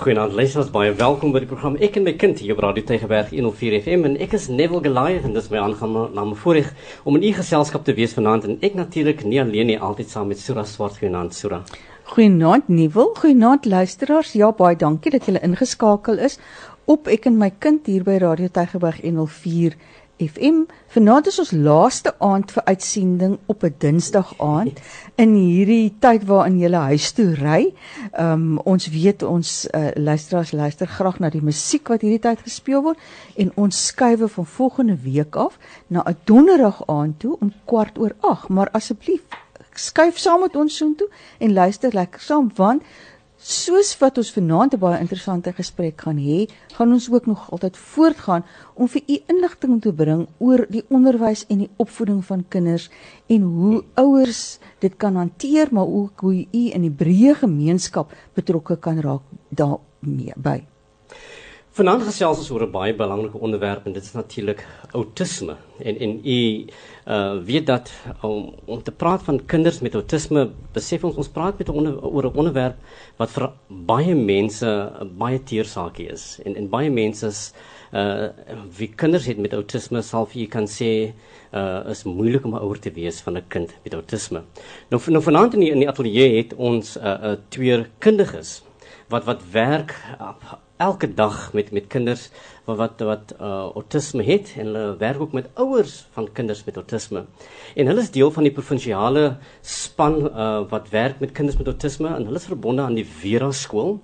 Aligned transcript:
Goeienaand 0.00 0.32
luisteraars, 0.32 0.70
baie 0.72 0.92
welkom 0.96 1.34
by 1.34 1.42
die 1.42 1.48
program 1.50 1.74
Ek 1.84 1.98
en 2.00 2.06
my 2.06 2.14
kind 2.16 2.38
hier 2.40 2.54
op 2.54 2.62
Radio 2.64 2.86
Tygerberg 2.88 3.34
104 3.34 3.74
FM 3.82 4.06
en 4.08 4.14
ek 4.24 4.32
is 4.38 4.46
Neville 4.48 4.80
Goliath 4.86 5.26
en 5.28 5.34
dis 5.36 5.50
my 5.52 5.60
aangename 5.60 6.38
voorreg 6.40 6.70
om 7.04 7.18
in 7.18 7.26
u 7.28 7.32
geselskap 7.36 7.84
te 7.84 7.92
wees 7.98 8.14
vanaand 8.16 8.46
en 8.48 8.56
ek 8.64 8.78
natuurlik 8.78 9.26
nie 9.28 9.42
alleen 9.42 9.68
nie, 9.68 9.76
altyd 9.76 10.08
saam 10.08 10.32
met 10.32 10.40
Sura 10.40 10.64
Swart 10.64 10.96
Goeienaand 11.02 11.36
Sura. 11.36 11.58
Goeienaand 12.14 12.72
Neville, 12.72 13.12
goeienaand 13.20 13.68
luisteraars. 13.68 14.32
Ja, 14.40 14.48
baie 14.56 14.80
dankie 14.80 15.12
dat 15.12 15.28
julle 15.28 15.44
ingeskakel 15.44 16.24
is 16.30 16.40
op 16.88 17.12
Ek 17.12 17.28
en 17.28 17.36
my 17.36 17.50
kind 17.60 17.84
hier 17.92 18.08
by 18.08 18.16
Radio 18.24 18.48
Tygerberg 18.48 19.04
104 19.04 19.76
FM. 20.20 20.62
Vanaand 20.86 21.26
is 21.26 21.38
ons 21.38 21.50
laaste 21.50 22.12
aand 22.18 22.52
vir 22.52 22.64
uitsending 22.64 23.38
op 23.46 23.64
'n 23.64 23.74
Dinsdag 23.78 24.34
aand 24.38 24.80
in 25.16 25.34
hierdie 25.34 25.94
tyd 25.98 26.24
waarin 26.24 26.58
jy 26.60 26.70
huis 26.72 27.12
toe 27.12 27.34
ry. 27.34 27.74
Um 28.18 28.58
ons 28.58 28.88
weet 28.88 29.22
ons 29.22 29.68
uh, 29.74 29.90
luisteraars 29.94 30.52
luister 30.52 30.86
graag 30.86 31.18
na 31.18 31.30
die 31.30 31.42
musiek 31.42 31.88
wat 31.88 32.00
hierdie 32.00 32.22
tyd 32.28 32.40
gespeel 32.44 32.82
word 32.82 32.98
en 33.36 33.52
ons 33.56 33.86
skuif 33.86 34.32
van 34.34 34.46
volgende 34.46 34.96
week 35.02 35.36
af 35.36 35.58
na 35.86 36.02
'n 36.06 36.16
donderdag 36.24 36.82
aand 36.86 37.18
toe 37.18 37.36
om 37.40 37.52
kwart 37.64 37.98
oor 37.98 38.14
8. 38.20 38.48
Maar 38.48 38.68
asseblief 38.72 39.22
skuif 39.74 40.18
saam 40.18 40.40
met 40.40 40.56
ons 40.56 40.76
soontoe 40.76 41.08
en 41.38 41.52
luister 41.52 41.94
lekker 41.94 42.20
saam 42.20 42.50
want 42.54 42.82
soos 43.40 43.94
wat 43.98 44.18
ons 44.20 44.32
vanaand 44.36 44.74
'n 44.74 44.78
baie 44.78 45.00
interessante 45.00 45.52
gesprek 45.52 46.00
gaan 46.00 46.18
hê, 46.18 46.48
gaan 46.76 46.92
ons 46.92 47.10
ook 47.10 47.26
nog 47.26 47.50
altyd 47.50 47.76
voortgaan 47.76 48.44
om 48.74 48.88
vir 48.88 49.02
u 49.06 49.16
inligting 49.26 49.80
te 49.80 49.92
bring 49.92 50.28
oor 50.38 50.66
die 50.68 50.84
onderwys 50.88 51.46
en 51.48 51.58
die 51.58 51.70
opvoeding 51.76 52.24
van 52.24 52.44
kinders 52.48 52.90
en 53.26 53.42
hoe 53.42 53.84
ouers 53.94 54.58
dit 54.78 54.96
kan 54.96 55.16
hanteer, 55.16 55.68
maar 55.70 55.86
ook 55.86 56.20
hoe 56.20 56.34
u 56.52 56.70
in 56.72 56.82
die 56.82 56.90
breë 56.90 57.34
gemeenskap 57.34 58.12
betrokke 58.34 58.76
kan 58.76 59.00
raak 59.00 59.22
daarmee 59.48 60.32
by. 60.36 60.66
Vanaand 61.80 62.02
gesels 62.04 62.42
ons 62.42 62.48
oor 62.52 62.66
'n 62.66 62.72
baie 62.72 62.92
belangrike 62.92 63.38
onderwerp 63.40 63.86
en 63.86 63.94
dit 63.96 64.02
is 64.02 64.12
natuurlik 64.12 64.66
outisme. 64.92 65.54
En 65.78 65.96
en 66.04 66.20
u 66.24 66.66
uh 67.08 67.38
weet 67.44 67.66
dat 67.66 67.92
om 68.20 68.54
om 68.66 68.82
te 68.82 68.92
praat 68.92 69.22
van 69.22 69.44
kinders 69.46 69.80
met 69.80 69.94
outisme, 69.94 70.50
besef 70.72 71.04
ons 71.04 71.16
ons 71.16 71.28
praat 71.28 71.58
met 71.58 71.68
onder, 71.68 72.04
oor 72.04 72.24
'n 72.24 72.36
onderwerp 72.36 72.76
wat 73.16 73.30
vir 73.30 73.50
baie 73.68 74.14
mense 74.14 74.66
'n 74.66 75.16
baie 75.16 75.42
teersaakie 75.42 76.08
is. 76.12 76.38
En 76.44 76.56
en 76.56 76.68
baie 76.68 76.90
mense 76.90 77.26
is 77.26 77.52
uh 77.92 78.28
wie 78.76 78.92
kinders 78.94 79.26
het 79.26 79.38
met 79.38 79.54
outisme 79.54 80.02
sal 80.02 80.26
vir 80.26 80.42
u 80.42 80.46
kan 80.46 80.66
sê 80.66 81.14
uh 81.54 81.88
is 81.88 82.04
moeilik 82.04 82.44
om 82.44 82.54
'n 82.54 82.62
ouer 82.62 82.78
te 82.78 82.92
wees 82.92 83.20
van 83.20 83.36
'n 83.36 83.48
kind 83.48 83.74
met 83.84 83.94
outisme. 83.94 84.42
Nou 84.90 85.02
nou 85.06 85.22
vanaand 85.22 85.54
in 85.54 85.60
die, 85.60 85.70
in 85.70 85.78
die 85.78 85.88
ateljee 85.88 86.36
het 86.36 86.54
ons 86.54 86.96
'n 86.96 87.06
uh, 87.06 87.22
'n 87.22 87.24
uh, 87.24 87.36
twee 87.48 87.86
kundiges 87.98 88.62
wat 89.08 89.24
wat 89.24 89.40
werk 89.50 89.96
uh, 90.20 90.60
elke 90.80 91.08
dag 91.14 91.52
met 91.56 91.70
met 91.76 91.86
kinders 91.92 92.28
wat 92.64 92.78
wat 92.78 93.02
wat 93.08 93.34
uh, 93.36 93.48
autisme 93.78 94.24
het 94.26 94.52
en 94.56 94.70
hulle 94.70 94.84
werk 95.00 95.20
ook 95.20 95.34
met 95.36 95.50
ouers 95.54 96.06
van 96.16 96.28
kinders 96.32 96.64
met 96.64 96.76
autisme. 96.80 97.24
En 97.74 97.90
hulle 97.90 98.04
is 98.04 98.12
deel 98.14 98.30
van 98.30 98.46
die 98.48 98.54
provinsiale 98.54 99.24
span 99.62 100.16
uh, 100.30 100.62
wat 100.70 100.88
werk 100.94 101.20
met 101.20 101.34
kinders 101.36 101.58
met 101.58 101.68
autisme 101.72 102.14
en 102.14 102.24
hulle 102.30 102.40
is 102.40 102.48
verbonde 102.48 102.82
aan 102.82 102.96
die 102.98 103.06
Vera 103.06 103.50
skool. 103.52 103.98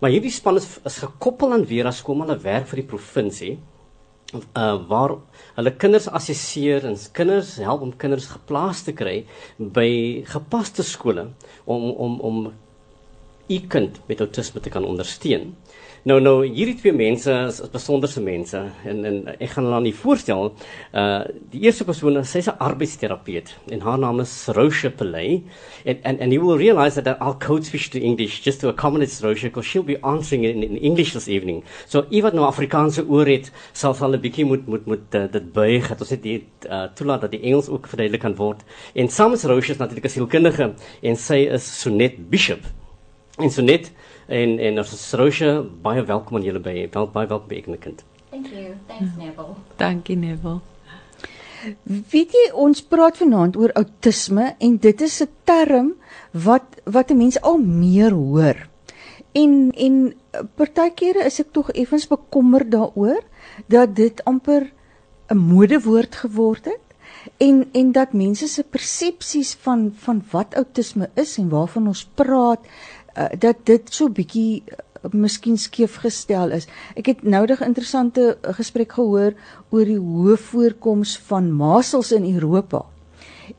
Maar 0.00 0.14
hierdie 0.14 0.32
span 0.32 0.60
is 0.60 0.78
is 0.88 1.02
gekoppel 1.04 1.52
aan 1.52 1.68
Vera 1.68 1.92
skool, 1.92 2.18
maar 2.18 2.32
hulle 2.32 2.48
werk 2.48 2.70
vir 2.72 2.82
die 2.82 2.90
provinsie 2.94 3.54
uh 4.32 4.88
waar 4.88 5.18
hulle 5.58 5.72
kinders 5.76 6.08
assesseer 6.08 6.86
en 6.88 6.96
kinders 7.12 7.56
help 7.60 7.82
om 7.84 7.96
kinders 8.04 8.30
geplaas 8.32 8.80
te 8.86 8.94
kry 8.96 9.16
by 9.58 9.88
gepaste 10.34 10.84
skole 10.88 11.26
om 11.64 11.90
om 12.06 12.20
om 12.20 12.38
u 13.52 13.58
kind 13.68 14.00
met 14.08 14.20
autisme 14.20 14.60
te 14.60 14.70
kan 14.70 14.84
ondersteun. 14.84 15.50
Nou 16.02 16.16
nou 16.18 16.40
hierdie 16.42 16.74
twee 16.80 16.90
mense 16.90 17.30
is, 17.30 17.60
is 17.62 17.70
besonderse 17.70 18.18
mense 18.22 18.58
en 18.90 19.04
en 19.06 19.18
ek 19.36 19.52
gaan 19.52 19.68
hulle 19.68 19.76
aan 19.76 19.84
u 19.86 19.92
voorstel. 19.94 20.48
Uh 20.98 21.20
die 21.52 21.60
eerste 21.62 21.86
persoon 21.86 22.18
is 22.18 22.32
sy's 22.34 22.48
'n 22.50 22.58
arbeidsterapeut 22.58 23.52
en 23.70 23.84
haar 23.86 24.00
naam 24.02 24.18
is 24.20 24.32
Rosha 24.56 24.90
Pillay 24.90 25.44
and, 25.86 25.98
and 26.02 26.20
and 26.20 26.32
you 26.32 26.42
will 26.42 26.58
realize 26.58 26.98
that 27.00 27.22
I'll 27.22 27.38
code 27.38 27.64
switch 27.64 27.90
to 27.90 28.00
English 28.00 28.42
just 28.42 28.60
to 28.60 28.68
accommodate 28.68 29.14
Rosha 29.22 29.46
because 29.46 29.68
she'll 29.68 29.86
be 29.86 30.02
answering 30.02 30.44
in, 30.44 30.62
in 30.62 30.76
English 30.76 31.12
this 31.12 31.28
evening. 31.28 31.62
So 31.86 32.04
even 32.10 32.34
nou 32.34 32.50
Afrikaanse 32.50 33.06
oor 33.06 33.26
het 33.26 33.52
sal 33.72 33.94
hulle 33.94 34.18
bietjie 34.18 34.44
moet 34.44 34.66
moet 34.66 34.86
moet 34.86 35.14
uh, 35.14 35.30
dit 35.30 35.52
buig 35.52 35.86
dat 35.88 36.00
ons 36.00 36.10
net 36.10 36.22
die 36.22 36.42
uh, 36.66 36.90
toelaat 36.98 37.20
dat 37.20 37.30
die 37.30 37.42
Engels 37.46 37.68
ook 37.68 37.86
verduidelik 37.86 38.26
kan 38.26 38.34
word. 38.34 38.66
En 38.94 39.08
saam 39.08 39.38
is 39.38 39.44
Rosha 39.44 39.78
natuurlik 39.78 40.04
'n 40.04 40.16
sielkundige 40.18 40.74
en 41.02 41.16
sy 41.16 41.46
is 41.46 41.80
Sonet 41.80 42.30
Bishop. 42.30 42.66
En 43.38 43.50
Sonet 43.50 43.92
En 44.32 44.58
en 44.58 44.78
ons 44.80 44.92
is 44.96 45.12
Rosha, 45.20 45.60
baie 45.84 46.02
welkom 46.08 46.38
aan 46.38 46.44
julle 46.46 46.60
by. 46.64 46.72
Wel 46.94 47.08
baie 47.12 47.28
welkom 47.28 47.50
by 47.50 47.58
Eknekind. 47.60 47.98
Thank 48.30 48.46
you. 48.48 48.76
Thanks 48.88 49.16
Neville. 49.20 49.56
Dankie 49.76 50.16
Neville. 50.16 50.60
Weet 51.84 52.32
jy 52.32 52.46
ons 52.64 52.80
praat 52.82 53.20
vanaand 53.20 53.58
oor 53.60 53.74
outisme 53.78 54.54
en 54.56 54.78
dit 54.86 55.04
is 55.04 55.20
'n 55.22 55.28
term 55.44 55.92
wat 56.32 56.80
wat 56.84 57.12
mense 57.12 57.42
al 57.42 57.58
meer 57.58 58.16
hoor. 58.16 58.56
En 59.32 59.72
en 59.76 60.14
partykeere 60.56 61.26
is 61.28 61.40
ek 61.40 61.52
tog 61.52 61.70
effens 61.70 62.08
bekommerd 62.08 62.70
daaroor 62.70 63.20
dat 63.66 63.94
dit 63.96 64.24
amper 64.24 64.72
'n 65.28 65.36
modewoord 65.36 66.14
geword 66.24 66.64
het 66.64 66.80
en 67.36 67.68
en 67.72 67.92
dat 67.92 68.12
mense 68.12 68.48
se 68.48 68.62
persepsies 68.62 69.54
van 69.54 69.92
van 69.96 70.24
wat 70.30 70.54
outisme 70.54 71.10
is 71.14 71.38
en 71.38 71.48
waarvan 71.48 71.86
ons 71.86 72.04
praat 72.14 72.60
uh, 73.16 73.28
dat 73.38 73.56
dit 73.64 73.92
so 73.94 74.08
bietjie 74.08 74.62
uh, 74.66 75.10
miskien 75.12 75.58
skeef 75.58 75.98
gestel 76.02 76.50
is. 76.50 76.68
Ek 76.96 77.10
het 77.10 77.22
noudig 77.22 77.62
interessante 77.64 78.32
uh, 78.34 78.54
gesprek 78.56 78.92
gehoor 78.98 79.34
oor 79.70 79.84
die 79.84 80.00
hoë 80.00 80.38
voorkoms 80.38 81.16
van 81.28 81.52
masels 81.56 82.12
in 82.12 82.28
Europa. 82.34 82.84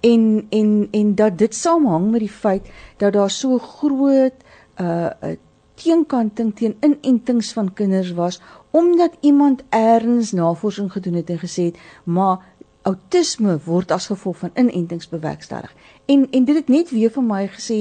En 0.01 0.45
en 0.49 0.87
en 0.91 1.15
dat 1.15 1.37
dit 1.37 1.55
saamhang 1.55 2.11
met 2.11 2.23
die 2.23 2.31
feit 2.31 2.69
dat 2.97 3.13
daar 3.13 3.31
so 3.31 3.57
groot 3.57 4.45
uh, 4.79 5.09
uh 5.21 5.35
teenkanting 5.73 6.51
teen 6.55 6.75
inentings 6.85 7.53
van 7.53 7.73
kinders 7.73 8.11
was 8.13 8.41
omdat 8.71 9.15
iemand 9.19 9.63
eers 9.69 10.31
navorsing 10.31 10.91
gedoen 10.91 11.13
het 11.13 11.29
en 11.29 11.39
gesê 11.39 11.63
het 11.63 11.79
maar 12.03 12.45
autisme 12.81 13.57
word 13.65 13.91
as 13.91 14.07
gevolg 14.11 14.37
van 14.37 14.51
inentings 14.53 15.09
bewerkstellig. 15.09 15.73
En 16.05 16.27
en 16.31 16.45
dit 16.45 16.55
het 16.55 16.67
net 16.67 16.89
weer 16.89 17.11
vir 17.11 17.23
my 17.23 17.47
gesê 17.47 17.77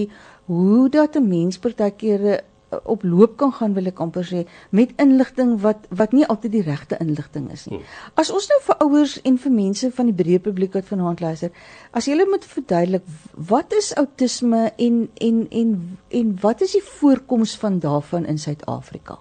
hoe 0.47 0.89
dat 0.89 1.17
'n 1.17 1.29
mens 1.29 1.59
partykeer 1.59 2.27
eh, 2.27 2.39
op 2.83 3.03
loop 3.03 3.37
kan 3.37 3.53
gaan 3.53 3.75
wil 3.75 3.87
ek 3.87 3.99
amper 4.01 4.25
sê 4.25 4.49
met 4.71 4.93
inligting 4.97 5.61
wat 5.61 5.87
wat 5.89 6.13
nie 6.13 6.27
altyd 6.27 6.53
die 6.53 6.63
regte 6.63 6.97
inligting 7.01 7.51
is 7.53 7.67
nie. 7.67 7.79
Hmm. 7.79 7.87
As 8.15 8.31
ons 8.31 8.49
nou 8.49 8.61
vir 8.67 8.77
ouers 8.87 9.21
en 9.23 9.39
vir 9.39 9.53
mense 9.53 9.91
van 9.91 10.07
die 10.07 10.25
breë 10.25 10.39
publiek 10.39 10.73
wat 10.73 10.85
vanaand 10.85 11.21
luister, 11.21 11.51
as 11.91 12.07
jy 12.07 12.17
moet 12.31 12.45
verduidelik 12.45 13.05
wat 13.35 13.73
is 13.73 13.95
outisme 13.95 14.73
en 14.77 15.11
en 15.15 15.47
en 15.51 15.99
en 16.09 16.39
wat 16.41 16.61
is 16.61 16.73
die 16.73 16.85
voorkoms 16.85 17.57
van 17.57 17.79
daarvan 17.79 18.25
in 18.25 18.39
Suid-Afrika? 18.39 19.19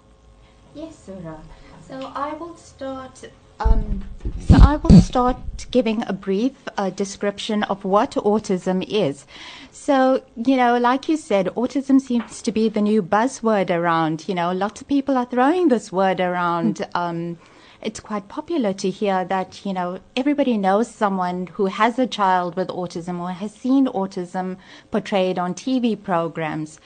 Yes, 0.74 0.96
Sura. 1.06 1.40
So 1.88 1.96
I 2.16 2.32
will 2.40 2.56
start 2.56 3.30
Um, 3.62 4.04
so 4.48 4.56
I 4.56 4.78
will 4.78 5.02
start 5.02 5.38
giving 5.70 6.04
a 6.08 6.14
brief 6.14 6.54
uh, 6.78 6.90
description 6.90 7.64
of 7.64 7.86
what 7.86 8.12
autism 8.12 8.84
is. 8.88 9.26
So, 9.72 10.24
you 10.36 10.58
know, 10.58 10.78
like 10.78 11.08
you 11.08 11.16
said, 11.16 11.48
autism 11.48 12.02
seems 12.02 12.42
to 12.42 12.52
be 12.52 12.70
the 12.70 12.82
new 12.82 13.04
buzzword 13.04 13.70
around. 13.70 14.28
You 14.28 14.36
know, 14.36 14.52
lots 14.52 14.82
of 14.82 14.88
people 14.88 15.16
are 15.16 15.26
throwing 15.26 15.68
this 15.68 15.92
word 15.92 16.20
around. 16.20 16.78
Mm. 16.78 16.90
Um, 16.96 17.38
it's 17.82 18.00
quite 18.00 18.28
popular 18.28 18.74
to 18.74 18.90
hear 18.90 19.26
that, 19.26 19.64
you 19.66 19.74
know, 19.74 20.00
everybody 20.16 20.58
knows 20.58 20.90
someone 20.90 21.48
who 21.48 21.68
has 21.68 22.00
a 22.00 22.08
child 22.08 22.56
with 22.56 22.68
autism 22.70 23.20
or 23.20 23.32
has 23.32 23.54
seen 23.54 23.86
autism 23.88 24.58
portrayed 24.90 25.38
on 25.38 25.54
TV 25.54 26.02
programs. 26.02 26.80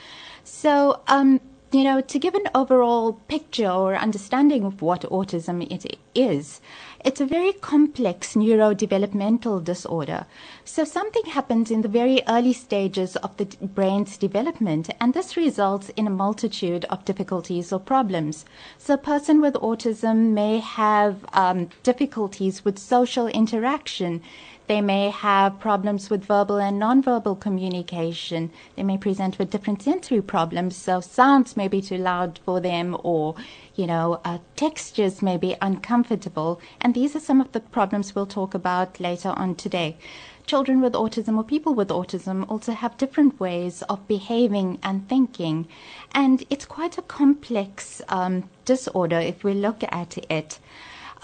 So, 0.44 1.02
um, 1.08 1.40
you 1.76 1.84
know, 1.84 2.02
to 2.02 2.20
give 2.20 2.36
an 2.36 2.48
overall 2.56 3.14
picture 3.28 3.70
or 3.70 3.96
understanding 3.96 4.64
of 4.64 4.82
what 4.82 5.02
autism 5.02 5.62
it 5.70 5.98
is, 6.16 6.62
it's 7.04 7.20
a 7.20 7.26
very 7.26 7.54
complex 7.54 8.34
neurodevelopmental 8.34 9.64
disorder. 9.64 10.26
So 10.68 10.84
something 10.84 11.26
happens 11.26 11.70
in 11.70 11.84
the 11.84 11.88
very 11.88 12.24
early 12.28 12.52
stages 12.52 13.16
of 13.18 13.38
the 13.38 13.46
brain's 13.62 14.18
development, 14.18 14.90
and 15.00 15.14
this 15.14 15.38
results 15.38 15.90
in 15.90 16.08
a 16.08 16.10
multitude 16.10 16.86
of 16.86 17.06
difficulties 17.06 17.72
or 17.72 17.80
problems. 17.80 18.46
So 18.80 18.96
a 18.96 18.98
person 18.98 19.42
with 19.42 19.54
autism 19.54 20.32
may 20.32 20.58
have 20.58 21.24
um, 21.34 21.70
difficulties 21.84 22.66
with 22.66 22.80
social 22.80 23.28
interaction 23.28 24.24
they 24.68 24.82
may 24.82 25.12
have 25.12 25.60
problems 25.60 26.10
with 26.10 26.26
verbal 26.26 26.58
and 26.58 26.82
nonverbal 26.82 27.40
communication. 27.40 28.52
They 28.76 28.82
may 28.82 28.98
present 28.98 29.38
with 29.38 29.52
different 29.52 29.84
sensory 29.84 30.22
problems. 30.22 30.76
So 30.76 31.02
sounds 31.02 31.56
may 31.56 31.68
be 31.68 31.82
too 31.82 31.98
loud 31.98 32.40
for 32.44 32.60
them 32.60 32.98
or, 33.04 33.36
you 33.76 33.86
know, 33.86 34.22
uh, 34.26 34.40
textures 34.56 35.22
may 35.22 35.38
be 35.38 35.56
uncomfortable. 35.62 36.60
And 36.82 36.96
these 36.96 37.16
are 37.16 37.20
some 37.20 37.42
of 37.42 37.52
the 37.52 37.60
problems 37.60 38.16
we'll 38.16 38.26
talk 38.26 38.56
about 38.56 39.00
later 39.00 39.34
on 39.38 39.54
today. 39.54 39.98
Children 40.46 40.82
with 40.82 40.94
autism 40.94 41.38
or 41.38 41.44
people 41.44 41.74
with 41.74 41.90
autism 41.90 42.50
also 42.50 42.72
have 42.72 42.98
different 42.98 43.40
ways 43.40 43.82
of 43.84 44.08
behaving 44.08 44.80
and 44.84 45.08
thinking. 45.10 45.68
And 46.14 46.44
it's 46.50 46.66
quite 46.66 46.98
a 46.98 47.02
complex 47.02 48.02
um, 48.10 48.50
disorder 48.66 49.20
if 49.20 49.44
we 49.44 49.54
look 49.54 49.84
at 49.84 50.18
it. 50.30 50.60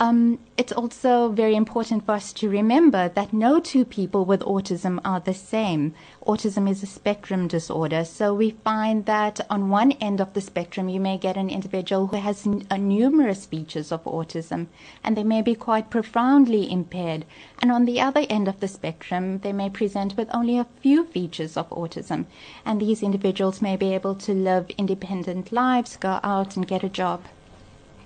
Um, 0.02 0.40
it's 0.58 0.72
also 0.72 1.30
very 1.30 1.54
important 1.56 2.08
for 2.08 2.14
us 2.14 2.34
to 2.34 2.50
remember 2.50 3.10
that 3.10 3.34
no 3.34 3.60
two 3.60 3.86
people 3.86 4.26
with 4.26 4.42
autism 4.42 5.00
are 5.06 5.20
the 5.20 5.36
same. 5.36 5.94
Autism 6.26 6.68
is 6.68 6.82
a 6.82 6.88
spectrum 6.88 7.48
disorder, 7.48 8.04
so 8.04 8.34
we 8.34 8.50
find 8.50 9.06
that 9.06 9.42
on 9.48 9.70
one 9.70 9.92
end 10.02 10.20
of 10.20 10.34
the 10.34 10.42
spectrum, 10.42 10.90
you 10.90 11.00
may 11.00 11.20
get 11.20 11.38
an 11.38 11.52
individual 11.52 12.08
who 12.08 12.18
has 12.18 12.48
n- 12.48 12.66
numerous 12.80 13.46
features 13.46 13.92
of 13.92 14.04
autism, 14.06 14.66
and 15.04 15.16
they 15.16 15.24
may 15.24 15.44
be 15.44 15.54
quite 15.54 15.92
profoundly 15.92 16.72
impaired. 16.72 17.24
And 17.62 17.72
on 17.72 17.86
the 17.86 18.02
other 18.02 18.26
end 18.28 18.48
of 18.48 18.60
the 18.60 18.68
spectrum, 18.68 19.38
they 19.42 19.54
may 19.54 19.70
present 19.70 20.18
with 20.18 20.34
only 20.34 20.58
a 20.58 20.66
few 20.82 21.06
features 21.06 21.56
of 21.56 21.70
autism, 21.70 22.26
and 22.66 22.82
these 22.82 23.04
individuals 23.04 23.62
may 23.62 23.78
be 23.78 23.94
able 23.94 24.16
to 24.16 24.34
live 24.34 24.72
independent 24.80 25.52
lives, 25.52 25.96
go 25.96 26.20
out 26.24 26.56
and 26.56 26.68
get 26.68 26.84
a 26.84 26.90
job. 26.90 27.22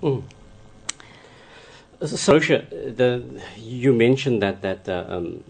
Mm. 0.02 0.24
Sosha, 2.00 2.68
the 2.70 3.24
you 3.56 3.92
mentioned 3.92 4.42
that 4.42 4.60
that 4.60 4.88
uh, 4.88 5.06
um, 5.08 5.44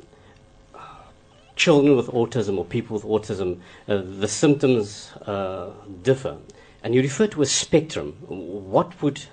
children 1.56 1.96
with 1.96 2.06
autism 2.08 2.58
or 2.58 2.64
people 2.64 2.94
with 2.94 3.04
autism, 3.04 3.58
uh, 3.88 4.02
the 4.20 4.28
symptoms 4.28 5.12
uh, 5.26 5.70
differ, 6.02 6.36
and 6.84 6.94
you 6.94 7.02
refer 7.02 7.26
to 7.26 7.42
a 7.42 7.46
spectrum. 7.46 8.12
What 8.28 9.02
would 9.02 9.24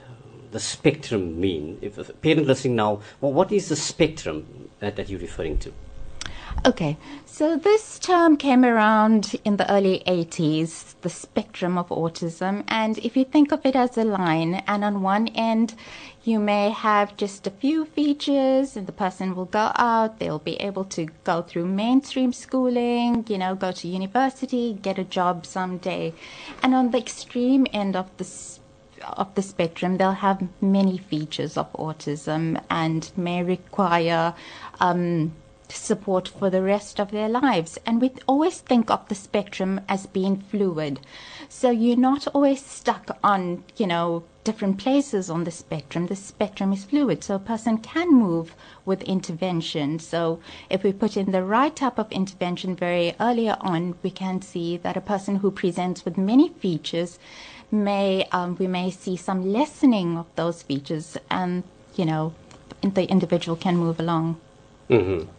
the 0.51 0.59
spectrum 0.59 1.39
mean? 1.39 1.77
If 1.81 1.97
a 1.97 2.13
parent 2.13 2.47
listening 2.47 2.77
now, 2.77 3.01
well, 3.21 3.33
what 3.33 3.51
is 3.51 3.69
the 3.69 3.75
spectrum 3.75 4.69
that, 4.79 4.95
that 4.95 5.09
you're 5.09 5.19
referring 5.19 5.59
to? 5.59 5.73
Okay, 6.65 6.95
so 7.25 7.57
this 7.57 7.99
term 7.99 8.37
came 8.37 8.63
around 8.63 9.35
in 9.43 9.57
the 9.57 9.69
early 9.69 10.01
80s, 10.07 10.95
the 11.01 11.09
spectrum 11.09 11.77
of 11.77 11.89
autism. 11.89 12.63
And 12.69 12.97
if 12.99 13.17
you 13.17 13.25
think 13.25 13.51
of 13.51 13.65
it 13.65 13.75
as 13.75 13.97
a 13.97 14.05
line, 14.05 14.63
and 14.65 14.85
on 14.85 15.01
one 15.01 15.27
end, 15.29 15.75
you 16.23 16.39
may 16.39 16.69
have 16.69 17.17
just 17.17 17.45
a 17.47 17.51
few 17.51 17.83
features, 17.83 18.77
and 18.77 18.87
the 18.87 18.93
person 18.93 19.35
will 19.35 19.43
go 19.43 19.73
out, 19.75 20.19
they'll 20.19 20.39
be 20.39 20.55
able 20.61 20.85
to 20.85 21.07
go 21.25 21.41
through 21.41 21.65
mainstream 21.65 22.31
schooling, 22.31 23.25
you 23.27 23.37
know, 23.37 23.55
go 23.55 23.73
to 23.73 23.87
university, 23.89 24.73
get 24.73 24.97
a 24.97 25.03
job 25.03 25.45
someday. 25.45 26.13
And 26.61 26.73
on 26.73 26.91
the 26.91 26.97
extreme 26.97 27.67
end 27.73 27.97
of 27.97 28.09
the 28.15 28.27
of 29.17 29.35
the 29.35 29.41
spectrum, 29.41 29.97
they'll 29.97 30.13
have 30.13 30.47
many 30.61 30.97
features 30.97 31.57
of 31.57 31.69
autism 31.73 32.63
and 32.69 33.11
may 33.17 33.43
require 33.43 34.33
um, 34.79 35.33
support 35.75 36.27
for 36.27 36.49
the 36.49 36.61
rest 36.61 36.99
of 36.99 37.11
their 37.11 37.29
lives. 37.29 37.77
And 37.85 38.01
we 38.01 38.11
always 38.27 38.59
think 38.59 38.89
of 38.89 39.07
the 39.07 39.15
spectrum 39.15 39.81
as 39.89 40.05
being 40.05 40.37
fluid. 40.37 40.99
So 41.49 41.69
you're 41.69 41.97
not 41.97 42.27
always 42.27 42.65
stuck 42.65 43.17
on, 43.23 43.63
you 43.77 43.87
know, 43.87 44.23
different 44.43 44.77
places 44.77 45.29
on 45.29 45.43
the 45.43 45.51
spectrum. 45.51 46.07
The 46.07 46.15
spectrum 46.15 46.73
is 46.73 46.83
fluid, 46.83 47.23
so 47.23 47.35
a 47.35 47.39
person 47.39 47.77
can 47.77 48.13
move 48.13 48.55
with 48.85 49.01
intervention. 49.03 49.99
So 49.99 50.39
if 50.69 50.83
we 50.83 50.91
put 50.93 51.15
in 51.15 51.31
the 51.31 51.43
right 51.43 51.75
type 51.75 51.97
of 51.97 52.11
intervention 52.11 52.75
very 52.75 53.15
earlier 53.19 53.57
on, 53.61 53.95
we 54.03 54.11
can 54.11 54.41
see 54.41 54.77
that 54.77 54.97
a 54.97 55.01
person 55.01 55.37
who 55.37 55.51
presents 55.51 56.05
with 56.05 56.17
many 56.17 56.49
features 56.49 57.19
may 57.71 58.27
um, 58.31 58.55
we 58.59 58.67
may 58.67 58.91
see 58.91 59.15
some 59.17 59.51
lessening 59.51 60.17
of 60.17 60.27
those 60.35 60.61
features, 60.61 61.17
and 61.29 61.63
you 61.95 62.05
know, 62.05 62.33
the 62.81 63.09
individual 63.09 63.55
can 63.55 63.77
move 63.77 63.99
along. 63.99 64.39
Mm-hmm. 64.89 65.29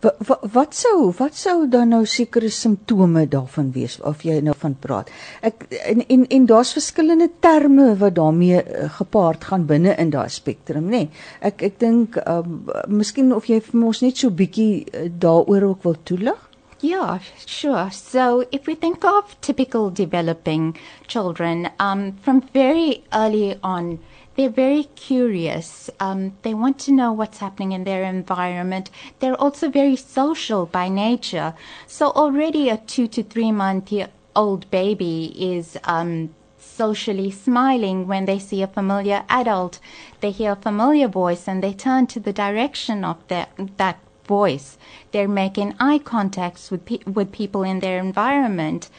Wat 0.00 0.42
wat, 0.52 0.74
sou 0.76 1.12
wat 1.16 1.36
sou 1.38 1.68
dan 1.72 1.88
nou 1.94 2.02
sekere 2.06 2.50
simptome 2.52 3.24
daarvan 3.32 3.70
wees 3.72 3.96
of 4.04 4.24
jy 4.26 4.40
nou 4.44 4.54
van 4.60 4.74
praat? 4.80 5.10
Ek 5.40 5.64
en 5.88 6.02
en, 6.06 6.26
en 6.36 6.46
daar's 6.46 6.74
verskillende 6.76 7.30
terme 7.40 7.94
wat 7.96 8.16
daarmee 8.18 8.60
uh, 8.60 8.90
gepaard 8.98 9.44
gaan 9.44 9.64
binne 9.66 9.94
in 9.96 10.10
daai 10.12 10.28
spektrum, 10.28 10.90
nê? 10.92 11.06
Nee. 11.06 11.24
Ek 11.40 11.64
ek 11.70 11.78
dink 11.80 12.18
um, 12.26 12.66
miskien 12.88 13.32
of 13.32 13.48
jy 13.48 13.62
vir 13.64 13.86
ons 13.88 14.02
net 14.04 14.20
so 14.20 14.30
bietjie 14.30 14.84
uh, 14.84 15.06
daaroor 15.08 15.70
ook 15.70 15.88
wil 15.88 15.96
toelig? 16.04 16.42
Yeah, 16.80 17.18
sure. 17.46 17.90
So 17.90 18.44
if 18.52 18.66
we 18.66 18.74
think 18.74 19.02
of 19.04 19.34
typical 19.40 19.88
developing 19.90 20.76
children, 21.06 21.70
um, 21.80 22.18
from 22.20 22.42
very 22.52 23.02
early 23.14 23.56
on, 23.62 23.98
they're 24.36 24.50
very 24.50 24.84
curious. 24.94 25.90
Um, 25.98 26.36
they 26.42 26.54
want 26.54 26.78
to 26.80 26.92
know 26.92 27.12
what's 27.12 27.38
happening 27.38 27.72
in 27.72 27.84
their 27.84 28.04
environment. 28.04 28.90
They're 29.18 29.40
also 29.40 29.68
very 29.70 29.96
social 29.96 30.66
by 30.66 30.88
nature. 30.88 31.54
So 31.86 32.10
already 32.10 32.68
a 32.68 32.76
two 32.76 33.08
to 33.08 33.22
three 33.22 33.50
month 33.50 33.92
old 34.34 34.70
baby 34.70 35.34
is 35.38 35.78
um, 35.84 36.34
socially 36.58 37.30
smiling 37.30 38.06
when 38.06 38.26
they 38.26 38.38
see 38.38 38.62
a 38.62 38.66
familiar 38.66 39.24
adult. 39.30 39.80
They 40.20 40.30
hear 40.30 40.52
a 40.52 40.56
familiar 40.56 41.08
voice 41.08 41.48
and 41.48 41.62
they 41.62 41.72
turn 41.72 42.06
to 42.08 42.20
the 42.20 42.34
direction 42.34 43.04
of 43.04 43.16
that, 43.28 43.48
that 43.78 43.98
voice. 44.26 44.76
They're 45.12 45.28
making 45.28 45.74
eye 45.80 45.98
contacts 45.98 46.70
with, 46.70 46.84
pe- 46.84 47.04
with 47.06 47.32
people 47.32 47.62
in 47.62 47.80
their 47.80 47.98
environment. 47.98 48.90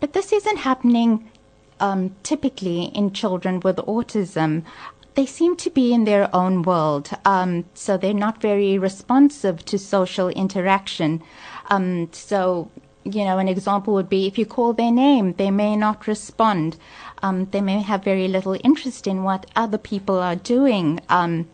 But 0.00 0.14
this 0.14 0.32
isn't 0.32 0.58
happening 0.58 1.30
um, 1.80 2.14
typically 2.22 2.84
in 2.84 3.12
children 3.12 3.60
with 3.60 3.76
autism, 3.76 4.64
they 5.14 5.26
seem 5.26 5.56
to 5.56 5.70
be 5.70 5.92
in 5.92 6.04
their 6.04 6.34
own 6.34 6.62
world. 6.62 7.10
Um, 7.24 7.64
so 7.74 7.96
they're 7.96 8.14
not 8.14 8.40
very 8.40 8.78
responsive 8.78 9.64
to 9.66 9.78
social 9.78 10.28
interaction. 10.28 11.22
Um, 11.68 12.08
so, 12.12 12.70
you 13.04 13.24
know, 13.24 13.38
an 13.38 13.48
example 13.48 13.94
would 13.94 14.08
be 14.08 14.26
if 14.26 14.38
you 14.38 14.46
call 14.46 14.72
their 14.72 14.92
name, 14.92 15.34
they 15.34 15.50
may 15.50 15.76
not 15.76 16.06
respond. 16.06 16.76
Um, 17.22 17.46
they 17.46 17.60
may 17.60 17.82
have 17.82 18.04
very 18.04 18.28
little 18.28 18.56
interest 18.62 19.06
in 19.06 19.24
what 19.24 19.46
other 19.56 19.78
people 19.78 20.18
are 20.18 20.36
doing. 20.36 21.00
Um, 21.08 21.48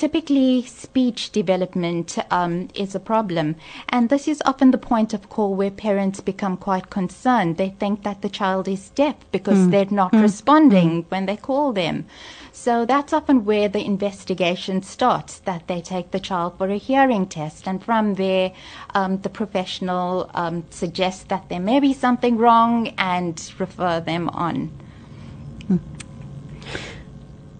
Typically, 0.00 0.62
speech 0.62 1.30
development 1.30 2.16
um, 2.30 2.68
is 2.74 2.94
a 2.94 2.98
problem, 2.98 3.54
and 3.90 4.08
this 4.08 4.26
is 4.26 4.42
often 4.46 4.70
the 4.70 4.78
point 4.78 5.12
of 5.12 5.28
call 5.28 5.54
where 5.54 5.70
parents 5.70 6.22
become 6.22 6.56
quite 6.56 6.88
concerned. 6.88 7.58
They 7.58 7.68
think 7.68 8.02
that 8.02 8.22
the 8.22 8.30
child 8.30 8.66
is 8.66 8.88
deaf 8.88 9.16
because 9.30 9.58
mm. 9.58 9.70
they're 9.70 9.84
not 9.90 10.12
mm. 10.12 10.22
responding 10.22 11.02
mm. 11.02 11.10
when 11.10 11.26
they 11.26 11.36
call 11.36 11.74
them. 11.74 12.06
So 12.50 12.86
that's 12.86 13.12
often 13.12 13.44
where 13.44 13.68
the 13.68 13.84
investigation 13.84 14.80
starts, 14.82 15.40
that 15.40 15.66
they 15.66 15.82
take 15.82 16.12
the 16.12 16.18
child 16.18 16.56
for 16.56 16.70
a 16.70 16.78
hearing 16.78 17.26
test, 17.26 17.68
and 17.68 17.84
from 17.84 18.14
there, 18.14 18.52
um, 18.94 19.20
the 19.20 19.28
professional 19.28 20.30
um, 20.32 20.64
suggests 20.70 21.24
that 21.24 21.50
there 21.50 21.60
may 21.60 21.78
be 21.78 21.92
something 21.92 22.38
wrong 22.38 22.88
and 22.96 23.52
refer 23.58 24.00
them 24.00 24.30
on. 24.30 24.72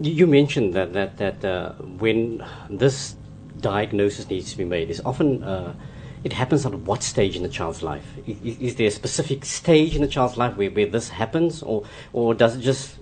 You 0.01 0.27
mentioned 0.27 0.75
that 0.75 0.93
that 0.95 1.19
that 1.19 1.45
uh, 1.45 1.73
when 1.99 2.43
this 2.71 3.17
diagnosis 3.61 4.29
needs 4.31 4.51
to 4.53 4.59
be 4.59 4.65
made, 4.65 4.89
is 4.89 5.01
often 5.05 5.43
uh, 5.43 5.75
it 6.25 6.33
happens 6.33 6.65
at 6.65 6.75
what 6.75 7.03
stage 7.03 7.37
in 7.37 7.43
the 7.43 7.49
child's 7.49 7.83
life? 7.83 8.05
Is, 8.27 8.59
is, 8.59 8.75
there 8.77 8.87
a 8.87 8.91
specific 8.91 9.45
stage 9.45 9.95
in 9.95 10.03
the 10.03 10.09
child's 10.09 10.37
life 10.37 10.57
where, 10.57 10.71
where 10.71 10.87
this 10.87 11.11
happens, 11.11 11.63
or 11.63 11.85
or 12.13 12.35
does 12.35 12.57
it 12.57 12.61
just 12.61 12.97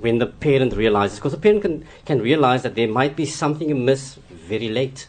when 0.00 0.18
the 0.18 0.26
parent 0.26 0.74
realizes? 0.74 1.18
Because 1.18 1.32
the 1.32 1.38
parent 1.38 1.62
can 1.62 1.84
can 2.04 2.20
realize 2.20 2.62
that 2.62 2.74
there 2.74 2.88
might 2.88 3.16
be 3.16 3.26
something 3.26 3.70
amiss 3.70 4.18
very 4.30 4.68
late. 4.68 5.08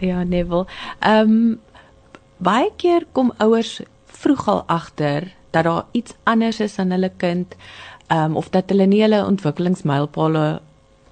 Ja, 0.00 0.24
Neville. 0.24 0.66
Um, 1.00 1.60
baie 2.38 2.70
keer 2.76 3.06
kom 3.12 3.32
ouers 3.40 3.80
vroeg 4.12 4.48
al 4.48 4.64
agter 4.68 5.32
dat 5.54 5.64
daar 5.64 5.84
iets 5.92 6.14
anders 6.22 6.60
is 6.60 6.78
aan 6.78 6.90
hulle 6.96 7.12
kind 7.16 7.56
ehm 8.06 8.30
um, 8.30 8.36
of 8.36 8.50
dat 8.52 8.68
hulle 8.68 8.86
nie 8.86 9.00
hulle 9.02 9.24
ontwikkelingsmylpale 9.24 10.60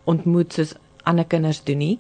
ontmoet 0.05 0.53
soos 0.53 0.75
ander 1.09 1.25
kinders 1.25 1.63
doen 1.65 1.79
nie. 1.79 1.99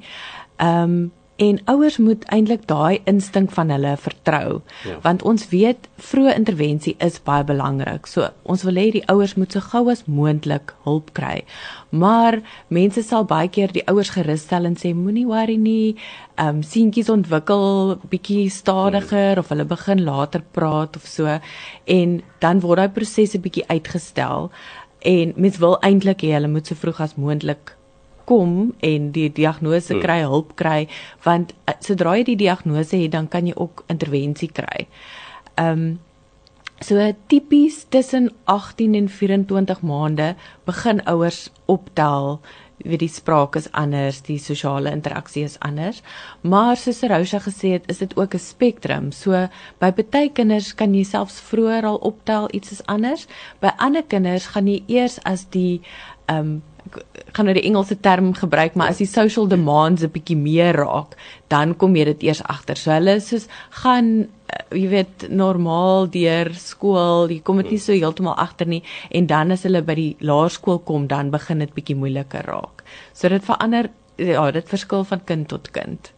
Ehm 0.56 0.92
um, 0.92 1.12
en 1.42 1.58
ouers 1.72 1.96
moet 1.98 2.24
eintlik 2.34 2.66
daai 2.70 3.00
instink 3.10 3.50
van 3.56 3.70
hulle 3.74 3.92
vertrou 3.98 4.60
ja. 4.86 4.98
want 5.06 5.24
ons 5.26 5.48
weet 5.50 5.88
vroeë 6.10 6.34
intervensie 6.38 6.94
is 7.02 7.18
baie 7.26 7.44
belangrik. 7.46 8.06
So 8.06 8.28
ons 8.42 8.62
wil 8.66 8.78
hê 8.78 8.88
die 8.94 9.04
ouers 9.10 9.34
moet 9.40 9.54
so 9.54 9.64
gou 9.72 9.88
as 9.92 10.04
moontlik 10.06 10.74
hulp 10.86 11.10
kry. 11.18 11.42
Maar 11.90 12.40
mense 12.68 13.02
sal 13.06 13.26
baie 13.28 13.50
keer 13.52 13.74
die 13.74 13.84
ouers 13.90 14.12
gerusstel 14.14 14.68
en 14.70 14.78
sê 14.78 14.94
moenie 14.94 15.26
worry 15.26 15.58
nie. 15.58 15.96
Ehm 16.36 16.60
um, 16.60 16.62
seentjies 16.62 17.10
ontwikkel 17.12 17.98
bietjie 18.12 18.46
stadiger 18.50 19.42
of 19.42 19.50
hulle 19.52 19.66
begin 19.68 20.04
later 20.06 20.44
praat 20.56 20.96
of 20.96 21.06
so 21.06 21.38
en 21.98 22.20
dan 22.44 22.62
word 22.62 22.82
daai 22.82 22.96
prosesse 22.96 23.40
bietjie 23.42 23.66
uitgestel 23.68 24.50
en 25.02 25.32
mens 25.36 25.58
wil 25.58 25.78
eintlik 25.82 26.24
hê 26.24 26.36
hulle 26.36 26.50
moet 26.50 26.68
so 26.68 26.78
vroeg 26.78 27.00
as 27.04 27.18
moontlik 27.18 27.74
kom 28.24 28.74
en 28.80 29.10
die 29.12 29.28
diagnose 29.32 29.94
hmm. 29.94 30.02
kry, 30.04 30.20
hulp 30.22 30.54
kry, 30.56 30.86
want 31.24 31.52
uh, 31.66 31.76
sodra 31.80 32.16
jy 32.18 32.24
die 32.32 32.40
diagnose 32.44 32.96
het, 32.96 33.12
dan 33.12 33.28
kan 33.28 33.46
jy 33.46 33.54
ook 33.56 33.84
intervensie 33.92 34.50
kry. 34.52 34.88
Ehm 35.56 35.84
um, 35.84 36.00
so 36.82 36.98
tipies 37.30 37.84
tussen 37.94 38.24
18 38.50 38.94
en 38.98 39.08
24 39.08 39.84
maande 39.86 40.34
begin 40.66 40.98
ouers 41.06 41.44
optel 41.70 42.40
wie 42.84 42.98
die 42.98 43.10
spraak 43.10 43.56
is 43.58 43.68
anders, 43.78 44.20
die 44.26 44.38
sosiale 44.42 44.92
interaksie 44.94 45.44
is 45.46 45.58
anders. 45.64 46.02
Maar 46.40 46.76
soos 46.76 47.02
Rosa 47.10 47.38
gesê 47.42 47.76
het, 47.76 47.88
is 47.90 47.98
dit 47.98 48.16
ook 48.16 48.34
'n 48.34 48.38
spektrum. 48.38 49.12
So 49.12 49.48
by 49.78 49.92
party 49.92 50.30
kinders 50.32 50.74
kan 50.74 50.94
jy 50.94 51.04
selfs 51.04 51.40
vroeër 51.40 51.84
al 51.84 51.96
optel 51.96 52.48
iets 52.52 52.72
is 52.72 52.86
anders. 52.86 53.26
By 53.60 53.70
ander 53.76 54.02
kinders 54.02 54.46
gaan 54.46 54.66
jy 54.66 54.82
eers 54.86 55.22
as 55.24 55.46
die 55.50 55.80
ehm 56.26 56.38
um, 56.38 56.62
gaan 57.32 57.48
nou 57.48 57.54
die 57.56 57.64
Engelse 57.68 57.96
term 58.00 58.32
gebruik, 58.36 58.74
maar 58.74 58.92
as 58.92 59.00
die 59.00 59.08
social 59.08 59.48
demands 59.48 60.02
'n 60.02 60.10
bietjie 60.12 60.36
meer 60.36 60.76
raak, 60.76 61.16
dan 61.48 61.76
kom 61.76 61.96
jy 61.96 62.04
dit 62.04 62.22
eers 62.22 62.42
agter. 62.42 62.76
So 62.76 62.90
hulle 62.90 63.20
soos 63.20 63.48
gaan 63.70 64.20
uh, 64.20 64.78
jy 64.78 64.88
weet 64.88 65.28
normaal 65.30 66.10
deur 66.10 66.54
skool, 66.54 67.30
jy 67.30 67.40
kom 67.40 67.56
dit 67.56 67.70
nie 67.70 67.78
so 67.78 67.92
heeltemal 67.92 68.34
agter 68.34 68.66
nie 68.66 68.82
en 69.10 69.26
dan 69.26 69.50
as 69.50 69.62
hulle 69.62 69.82
by 69.82 69.94
die 69.94 70.16
laerskool 70.20 70.78
kom, 70.78 71.06
dan 71.06 71.30
begin 71.30 71.58
dit 71.58 71.74
bietjie 71.74 71.96
moeiliker 71.96 72.44
raak. 72.46 72.84
So 73.12 73.28
dit 73.28 73.44
verander 73.44 73.90
ja, 74.16 74.50
dit 74.50 74.68
verskil 74.68 75.04
van 75.04 75.24
kind 75.24 75.48
tot 75.48 75.70
kind. 75.70 76.12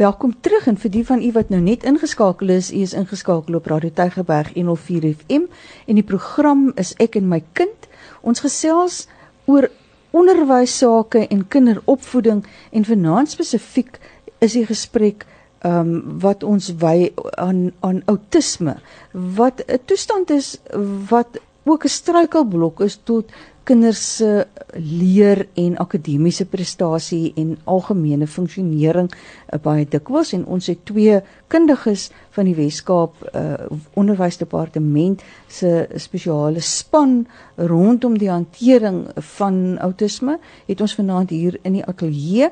Welkom 0.00 0.32
terug 0.40 0.66
en 0.66 0.78
vir 0.80 0.90
die 0.90 1.02
van 1.04 1.22
u 1.22 1.30
wat 1.36 1.50
nou 1.52 1.60
net 1.60 1.82
ingeskakel 1.84 2.48
is, 2.54 2.70
u 2.72 2.80
is 2.80 2.94
ingeskakel 2.96 3.54
op 3.58 3.66
Radio 3.68 3.90
Tygerberg 3.92 4.54
104 4.54 5.10
FM 5.12 5.42
en 5.86 5.98
die 5.98 6.06
program 6.06 6.70
is 6.80 6.94
ek 6.96 7.18
en 7.20 7.28
my 7.28 7.42
kind. 7.52 7.88
Ons 8.24 8.40
gesels 8.40 9.02
oor 9.44 9.68
onderwys 10.10 10.78
sake 10.78 11.26
en 11.28 11.48
kinderopvoeding 11.48 12.44
en 12.70 12.84
vanaand 12.84 13.30
spesifiek 13.30 13.98
is 14.38 14.56
die 14.58 14.66
gesprek 14.66 15.26
ehm 15.60 15.88
um, 15.92 16.18
wat 16.20 16.42
ons 16.42 16.70
wy 16.80 17.12
aan 17.36 17.72
aan 17.84 18.02
outisme 18.08 18.78
wat 19.12 19.60
'n 19.66 19.80
toestand 19.84 20.30
is 20.30 20.58
wat 21.08 21.40
ook 21.64 21.84
'n 21.84 21.88
struikelblok 21.88 22.80
is 22.80 22.98
tot 23.04 23.32
kinders 23.70 24.00
se 24.16 24.30
leer 24.74 25.44
en 25.54 25.76
akademiese 25.78 26.46
prestasie 26.50 27.30
en 27.38 27.54
algemene 27.70 28.26
funksionering 28.26 29.10
uh, 29.10 29.58
baie 29.62 29.86
dikwels. 29.86 30.32
En 30.34 30.46
ons 30.50 30.70
het 30.70 30.82
twee 30.88 31.20
kundiges 31.50 32.08
van 32.34 32.50
die 32.50 32.56
Wes-Kaap 32.58 33.22
uh, 33.30 33.68
onderwysdepartement 34.00 35.22
se 35.50 35.86
spesiale 36.02 36.62
span 36.64 37.22
rondom 37.70 38.18
die 38.18 38.30
hantering 38.30 39.04
van 39.36 39.78
outisme 39.86 40.38
het 40.66 40.82
ons 40.82 40.96
vanaand 40.98 41.30
hier 41.34 41.58
in 41.62 41.78
die 41.78 41.86
ateljee 41.86 42.50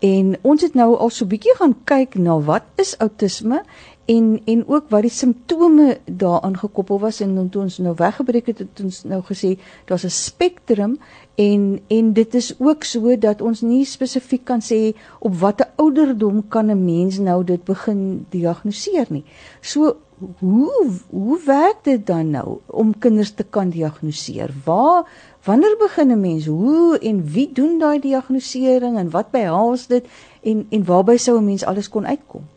en 0.00 0.36
ons 0.42 0.62
het 0.62 0.74
nou 0.74 0.96
al 0.96 1.10
so 1.10 1.24
'n 1.24 1.28
bietjie 1.28 1.56
gaan 1.56 1.76
kyk 1.84 2.14
na 2.14 2.40
wat 2.40 2.64
is 2.76 2.98
outisme 2.98 3.62
en 4.04 4.40
en 4.44 4.62
ook 4.68 4.88
wat 4.88 5.02
die 5.06 5.10
simptome 5.10 5.98
daaraan 6.04 6.56
gekoppel 6.58 6.98
was 6.98 7.20
en 7.20 7.48
toe 7.50 7.62
ons 7.62 7.78
nou 7.78 7.94
weggebreek 7.96 8.46
het 8.46 8.58
het 8.58 8.80
ons 8.84 9.02
nou 9.04 9.20
gesê 9.28 9.58
daar's 9.86 10.04
'n 10.04 10.10
spektrum 10.10 10.98
en 11.34 11.80
en 11.88 12.12
dit 12.12 12.34
is 12.34 12.54
ook 12.58 12.84
so 12.84 13.18
dat 13.18 13.40
ons 13.40 13.60
nie 13.60 13.84
spesifiek 13.84 14.44
kan 14.44 14.60
sê 14.60 14.96
op 15.18 15.34
watter 15.34 15.68
ouderdom 15.76 16.48
kan 16.48 16.70
'n 16.70 16.84
mens 16.84 17.18
nou 17.18 17.44
dit 17.44 17.64
begin 17.64 18.26
diagnoseer 18.28 19.06
nie. 19.08 19.24
So 19.60 19.96
hoe 20.38 20.90
hoe 21.10 21.40
werk 21.44 21.76
dit 21.82 22.06
dan 22.06 22.30
nou 22.30 22.58
om 22.66 22.98
kinders 22.98 23.30
te 23.30 23.44
kan 23.44 23.70
diagnoseer? 23.70 24.50
Waar 24.64 25.04
wanneer 25.44 25.76
begin 25.78 26.10
'n 26.10 26.20
mens? 26.20 26.46
Hoe 26.46 26.98
en 26.98 27.24
wie 27.24 27.52
doen 27.52 27.78
daai 27.78 28.00
diagnosering 28.00 28.98
en 28.98 29.10
wat 29.10 29.30
behels 29.30 29.86
dit 29.86 30.06
en 30.42 30.66
en 30.70 30.84
waarby 30.84 31.16
sou 31.16 31.38
'n 31.38 31.44
mens 31.44 31.64
alles 31.64 31.88
kon 31.88 32.06
uitkom? 32.06 32.48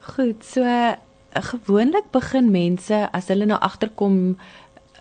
Goed, 0.00 0.44
so 0.44 0.64
gewoonlik 1.32 2.10
begin 2.10 2.50
mense 2.50 3.08
as 3.12 3.28
hulle 3.28 3.46
nou 3.46 3.60
agterkom 3.60 4.36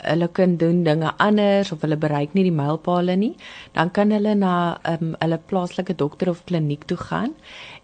hulle 0.02 0.28
kan 0.28 0.56
doen 0.58 0.84
dinge 0.84 1.12
anders 1.18 1.72
of 1.72 1.82
hulle 1.82 1.98
bereik 1.98 2.34
nie 2.34 2.46
die 2.48 2.56
mylpale 2.56 3.16
nie, 3.16 3.36
dan 3.76 3.92
kan 3.94 4.12
hulle 4.12 4.34
na 4.36 4.54
um, 4.90 5.14
hulle 5.20 5.40
plaaslike 5.52 5.96
dokter 5.96 6.30
of 6.30 6.44
kliniek 6.50 6.88
toe 6.90 6.98
gaan 6.98 7.36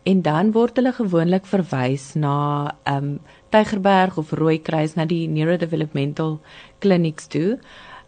en 0.04 0.22
dan 0.26 0.54
word 0.56 0.80
hulle 0.80 0.94
gewoonlik 0.98 1.46
verwys 1.46 2.14
na 2.16 2.38
um 2.90 3.20
Tygerberg 3.54 4.18
of 4.18 4.34
Rooikruis 4.36 4.98
na 4.98 5.06
die 5.08 5.28
neurodevelopmental 5.32 6.40
clinics 6.84 7.30
toe. 7.32 7.60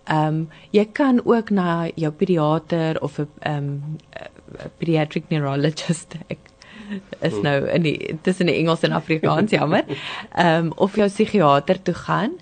Um 0.10 0.48
jy 0.72 0.86
kan 0.86 1.22
ook 1.26 1.50
na 1.50 1.90
jou 1.96 2.12
pediater 2.12 3.02
of 3.02 3.20
'n 3.20 3.28
um 3.46 3.98
pediatric 4.78 5.30
neurologist 5.30 6.16
ek 6.28 6.40
is 7.22 7.36
nou 7.44 7.68
in 7.70 7.86
die 7.86 8.18
tussen 8.26 8.50
die 8.50 8.58
Engels 8.62 8.84
en 8.88 8.96
Afrikaans 8.98 9.52
jammer. 9.52 9.86
Ehm 10.34 10.66
um, 10.66 10.74
of 10.76 10.96
jou 10.96 11.08
psigiater 11.10 11.82
toe 11.82 11.94
gaan. 11.94 12.38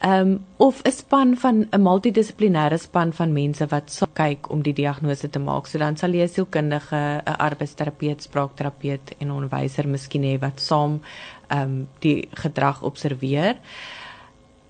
Ehm 0.00 0.20
um, 0.20 0.44
of 0.56 0.82
'n 0.82 0.92
span 0.92 1.36
van 1.36 1.66
'n 1.70 1.82
multidissiplinêre 1.82 2.78
span 2.78 3.12
van 3.12 3.32
mense 3.32 3.66
wat 3.66 3.90
sal 3.90 4.08
kyk 4.12 4.50
om 4.50 4.62
die 4.62 4.72
diagnose 4.72 5.30
te 5.30 5.38
maak. 5.38 5.66
So 5.66 5.78
dan 5.78 5.96
sal 5.96 6.10
jy 6.10 6.22
'n 6.22 6.28
sielkundige, 6.28 7.22
'n 7.26 7.36
arbeidsterapeut, 7.36 8.22
spraakterapeut 8.22 9.14
en 9.18 9.26
'n 9.28 9.30
onderwyser 9.30 9.88
miskien 9.88 10.22
hê 10.22 10.38
wat 10.38 10.60
saam 10.60 11.00
ehm 11.48 11.62
um, 11.62 11.88
die 11.98 12.28
gedrag 12.32 12.82
observeer. 12.82 13.56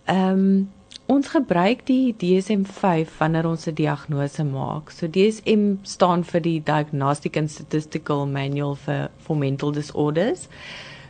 Ehm 0.04 0.30
um, 0.30 0.70
Ons 1.10 1.26
gebruik 1.32 1.80
die 1.88 2.12
DSM-5 2.14 3.16
wanneer 3.18 3.46
ons 3.50 3.66
'n 3.66 3.74
diagnose 3.74 4.44
maak. 4.44 4.92
So 4.94 5.08
DSM 5.08 5.82
staan 5.82 6.22
vir 6.22 6.40
die 6.40 6.60
Diagnostic 6.62 7.36
and 7.36 7.50
Statistical 7.50 8.26
Manual 8.26 8.76
for 8.76 9.10
for 9.18 9.36
Mental 9.36 9.72
Disorders. 9.72 10.46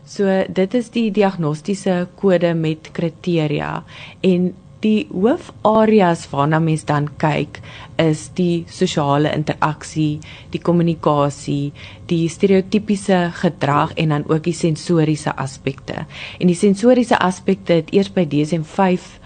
So 0.06 0.24
dit 0.48 0.74
is 0.74 0.88
die 0.88 1.10
diagnostiese 1.10 2.08
kode 2.16 2.54
met 2.54 2.90
kriteria 2.92 3.84
en 4.22 4.54
die 4.80 5.06
hoofareas 5.12 6.24
waarna 6.30 6.58
mens 6.58 6.84
dan 6.84 7.08
kyk 7.20 7.60
is 7.98 8.30
die 8.34 8.64
sosiale 8.68 9.34
interaksie, 9.36 10.20
die 10.50 10.60
kommunikasie, 10.60 11.72
die 12.06 12.28
stereotypiese 12.28 13.30
gedrag 13.34 13.92
en 13.96 14.08
dan 14.08 14.24
ook 14.28 14.42
die 14.42 14.56
sensoriese 14.56 15.36
aspekte. 15.36 16.06
En 16.38 16.46
die 16.46 16.56
sensoriese 16.56 17.18
aspekte 17.18 17.72
het 17.72 17.92
eers 17.92 18.08
by 18.08 18.24
DSM-5 18.24 19.19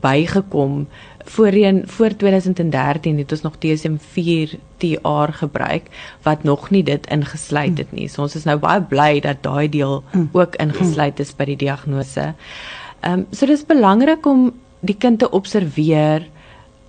bygekom 0.00 0.88
voorheen 1.24 1.82
voor 1.86 2.16
2013 2.16 3.18
het 3.18 3.32
ons 3.32 3.42
nog 3.42 3.58
DSM-4 3.58 4.56
TR 4.76 5.32
gebruik 5.32 5.90
wat 6.22 6.42
nog 6.42 6.70
nie 6.70 6.82
dit 6.82 7.06
ingesluit 7.06 7.78
het 7.78 7.92
nie. 7.92 8.08
So 8.08 8.22
ons 8.22 8.34
is 8.34 8.44
nou 8.44 8.58
baie 8.58 8.82
bly 8.82 9.20
dat 9.20 9.42
daai 9.42 9.68
deel 9.68 10.02
ook 10.32 10.56
ingesluit 10.56 11.20
is 11.20 11.34
by 11.36 11.44
die 11.44 11.60
diagnose. 11.66 12.32
Ehm 13.00 13.12
um, 13.12 13.26
so 13.30 13.46
dis 13.46 13.66
belangrik 13.66 14.26
om 14.26 14.50
die 14.80 14.96
kind 14.96 15.18
te 15.18 15.30
observeer 15.30 16.26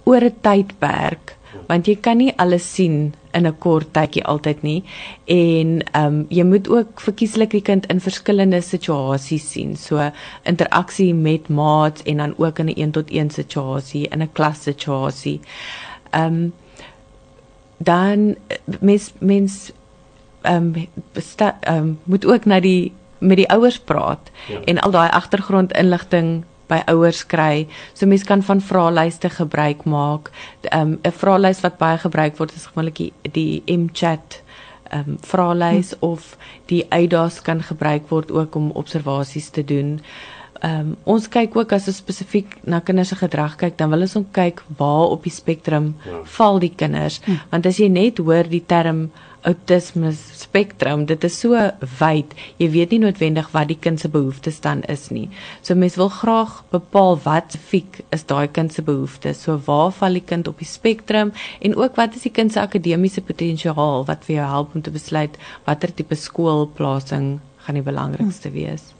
oor 0.03 0.23
'n 0.23 0.35
tydperk 0.41 1.35
want 1.67 1.87
jy 1.87 1.95
kan 1.95 2.17
nie 2.17 2.33
alles 2.37 2.73
sien 2.73 3.13
in 3.33 3.47
'n 3.47 3.57
kort 3.59 3.93
tydjie 3.93 4.23
altyd 4.23 4.61
nie. 4.63 4.83
En 5.25 5.83
ehm 5.91 6.05
um, 6.05 6.25
jy 6.29 6.43
moet 6.43 6.69
ook 6.69 7.01
verkieslik 7.01 7.51
die 7.51 7.61
kind 7.61 7.85
in 7.85 7.99
verskillende 7.99 8.61
situasies 8.61 9.51
sien. 9.51 9.75
So 9.75 10.11
interaksie 10.43 11.13
met 11.13 11.47
maats 11.47 12.03
en 12.03 12.17
dan 12.17 12.33
ook 12.37 12.59
in 12.59 12.65
'n 12.65 12.79
1 12.79 12.91
tot 12.91 13.09
1 13.09 13.29
situasie 13.29 14.07
in 14.07 14.21
'n 14.21 14.31
klas 14.31 14.63
situasie. 14.63 15.39
Ehm 16.11 16.25
um, 16.25 16.53
dan 17.77 18.35
mens 18.79 19.13
mens 19.19 19.71
ehm 20.41 20.55
um, 20.55 20.87
ehm 21.37 21.77
um, 21.77 21.99
moet 22.03 22.25
ook 22.25 22.45
na 22.45 22.59
die 22.59 22.93
met 23.17 23.37
die 23.37 23.49
ouers 23.49 23.79
praat 23.79 24.31
ja. 24.47 24.59
en 24.65 24.79
al 24.79 24.91
daai 24.91 25.09
agtergrondinligting 25.09 26.43
by 26.71 26.81
ouers 26.91 27.25
kry. 27.27 27.67
So 27.93 28.07
mense 28.07 28.27
kan 28.27 28.43
van 28.47 28.63
vraelyste 28.63 29.29
gebruik 29.29 29.83
maak. 29.83 30.31
Ehm, 30.61 30.95
'n 30.95 30.99
um, 31.03 31.13
vraelys 31.23 31.61
wat 31.61 31.77
baie 31.77 31.97
gebruik 31.97 32.37
word 32.37 32.55
is 32.55 32.65
gewoonlik 32.65 32.95
die, 32.95 33.13
die 33.31 33.63
M-chat 33.67 34.41
ehm 34.91 35.09
um, 35.09 35.17
vraelys 35.21 35.91
hm. 35.91 36.05
of 36.05 36.37
die 36.65 36.85
uitdaas 36.89 37.41
kan 37.41 37.63
gebruik 37.63 38.09
word 38.09 38.31
ook 38.31 38.55
om 38.55 38.71
observasies 38.71 39.49
te 39.49 39.63
doen. 39.63 39.99
Ehm 40.61 40.79
um, 40.79 40.95
ons 41.03 41.27
kyk 41.27 41.55
ook 41.57 41.71
as 41.71 41.87
ons 41.87 41.97
spesifiek 41.97 42.57
na 42.63 42.79
kinders 42.79 43.09
se 43.09 43.15
gedrag 43.15 43.55
kyk, 43.55 43.77
dan 43.77 43.89
wil 43.89 44.05
ons 44.05 44.15
ook 44.17 44.31
kyk 44.31 44.63
waar 44.77 45.15
op 45.15 45.23
die 45.23 45.33
spektrum 45.33 45.95
ja. 46.05 46.19
val 46.37 46.59
die 46.59 46.73
kinders. 46.75 47.21
Hm. 47.25 47.39
Want 47.49 47.65
as 47.65 47.79
jy 47.81 47.87
net 47.87 48.17
hoor 48.17 48.49
die 48.49 48.65
term 48.65 49.09
autisme 49.47 50.11
spektrum, 50.13 51.05
dit 51.09 51.23
is 51.23 51.39
so 51.39 51.57
wyd. 51.99 52.35
Jy 52.61 52.69
weet 52.75 52.93
nie 52.93 53.01
noodwendig 53.05 53.49
wat 53.55 53.71
die 53.71 53.79
kind 53.79 53.99
se 54.01 54.11
behoeftes 54.11 54.59
dan 54.61 54.83
is 54.91 55.09
nie. 55.09 55.29
So 55.65 55.75
mense 55.75 55.97
wil 55.97 56.11
graag 56.13 56.59
bepaal 56.73 57.17
wat 57.25 57.55
spesifiek 57.55 58.01
is 58.11 58.25
daai 58.29 58.47
kind 58.51 58.73
se 58.73 58.81
behoeftes. 58.81 59.43
So 59.45 59.57
waar 59.65 59.91
val 59.91 60.17
die 60.19 60.25
kind 60.25 60.47
op 60.47 60.59
die 60.59 60.69
spektrum 60.69 61.33
en 61.61 61.75
ook 61.75 61.95
wat 61.95 62.15
is 62.15 62.27
die 62.27 62.33
kind 62.33 62.53
se 62.53 62.61
akademiese 62.61 63.21
potensiaal 63.21 64.05
wat 64.07 64.25
vir 64.27 64.41
jou 64.41 64.49
help 64.55 64.75
om 64.75 64.81
te 64.81 64.91
besluit 64.91 65.37
watter 65.65 65.93
tipe 65.93 66.15
skoolplasing 66.15 67.39
gaan 67.61 67.77
die 67.77 67.85
belangrikste 67.85 68.51
wees. 68.51 68.91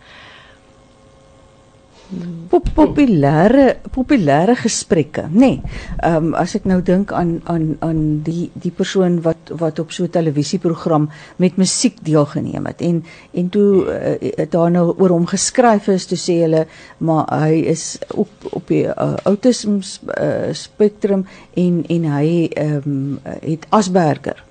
Pop 2.51 2.65
populêre 2.75 3.77
populêre 3.95 4.55
gesprekke, 4.59 5.29
nê. 5.31 5.39
Nee. 5.39 5.61
Ehm 6.03 6.31
um, 6.31 6.33
as 6.35 6.55
ek 6.57 6.65
nou 6.67 6.81
dink 6.83 7.13
aan 7.15 7.37
aan 7.47 7.77
aan 7.79 8.01
die 8.25 8.49
die 8.53 8.71
persoon 8.75 9.21
wat 9.23 9.53
wat 9.61 9.79
op 9.79 9.93
so 9.95 10.03
'n 10.03 10.11
televisieprogram 10.11 11.09
met 11.37 11.55
musiek 11.55 11.95
deelgeneem 12.03 12.65
het 12.67 12.81
en 12.81 13.03
en 13.33 13.49
toe 13.49 13.71
uh, 13.87 14.45
daar 14.49 14.71
nou 14.71 14.93
oor 14.97 15.09
hom 15.09 15.25
geskryf 15.25 15.87
is, 15.87 16.05
toe 16.05 16.17
sê 16.17 16.41
hulle 16.43 16.67
maar 16.97 17.25
hy 17.31 17.63
is 17.71 17.99
op 18.15 18.29
op 18.51 18.67
die 18.67 18.85
uh, 18.85 19.15
autism 19.23 19.79
uh, 19.79 20.51
spektrum 20.51 21.25
en 21.55 21.83
en 21.87 22.03
hy 22.17 22.49
ehm 22.51 22.81
um, 22.85 23.19
het 23.23 23.65
Asperger 23.69 24.43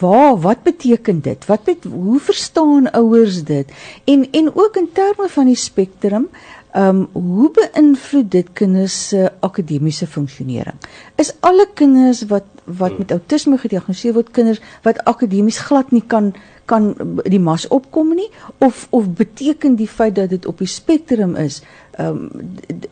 waar 0.00 0.38
wat 0.40 0.62
beteken 0.62 1.20
dit? 1.20 1.46
Wat 1.46 1.64
bet, 1.64 1.84
hoe 1.84 2.20
verstaan 2.20 2.90
ouers 2.90 3.44
dit? 3.44 3.72
En 4.04 4.30
en 4.30 4.50
ook 4.54 4.76
in 4.76 4.88
terme 4.92 5.28
van 5.28 5.46
die 5.46 5.56
spektrum, 5.56 6.28
ehm 6.72 6.96
um, 6.96 7.08
hoe 7.12 7.50
beïnvloed 7.50 8.30
dit 8.30 8.48
kinders 8.52 9.08
se 9.08 9.32
akademiese 9.40 10.06
funksionering? 10.06 10.76
Is 11.16 11.32
alle 11.40 11.68
kinders 11.74 12.26
wat 12.28 12.44
wat 12.64 12.98
met 12.98 13.12
outisme 13.12 13.58
gediagnoseer 13.58 14.12
word 14.12 14.30
kinders 14.36 14.60
wat 14.84 15.00
akademies 15.04 15.58
glad 15.58 15.90
nie 15.90 16.04
kan 16.06 16.34
kan 16.68 16.92
die 17.24 17.40
mas 17.40 17.64
opkom 17.72 18.12
nie 18.14 18.28
of 18.58 18.86
of 18.90 19.08
beteken 19.16 19.78
die 19.80 19.88
feit 19.88 20.14
dat 20.14 20.30
dit 20.30 20.46
op 20.46 20.58
die 20.58 20.68
spektrum 20.68 21.36
is 21.36 21.62
ehm 21.96 22.28
um, 22.28 22.50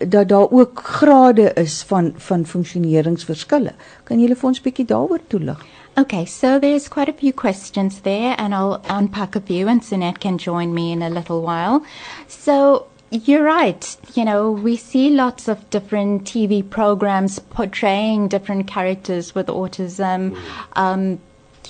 dat 0.08 0.28
daar 0.28 0.50
ook 0.50 0.80
grade 0.82 1.52
is 1.54 1.82
van 1.86 2.12
van 2.16 2.46
funksioneringsverskille. 2.46 3.72
Kan 4.04 4.20
jy 4.20 4.34
vir 4.34 4.48
ons 4.48 4.60
bietjie 4.60 4.86
daaroor 4.86 5.20
toelig? 5.28 5.60
Okay, 5.98 6.26
so 6.26 6.58
there's 6.58 6.88
quite 6.88 7.08
a 7.08 7.12
few 7.14 7.32
questions 7.32 8.00
there, 8.00 8.34
and 8.36 8.54
I'll 8.54 8.82
unpack 8.84 9.34
a 9.34 9.40
few, 9.40 9.66
and 9.66 9.80
Sunette 9.80 10.20
can 10.20 10.36
join 10.36 10.74
me 10.74 10.92
in 10.92 11.00
a 11.00 11.08
little 11.08 11.40
while. 11.40 11.86
So, 12.28 12.88
you're 13.10 13.42
right. 13.42 13.96
You 14.14 14.26
know, 14.26 14.50
we 14.50 14.76
see 14.76 15.08
lots 15.08 15.48
of 15.48 15.70
different 15.70 16.24
TV 16.24 16.68
programs 16.68 17.38
portraying 17.38 18.28
different 18.28 18.66
characters 18.66 19.34
with 19.34 19.46
autism. 19.46 20.38
Um, 20.74 21.18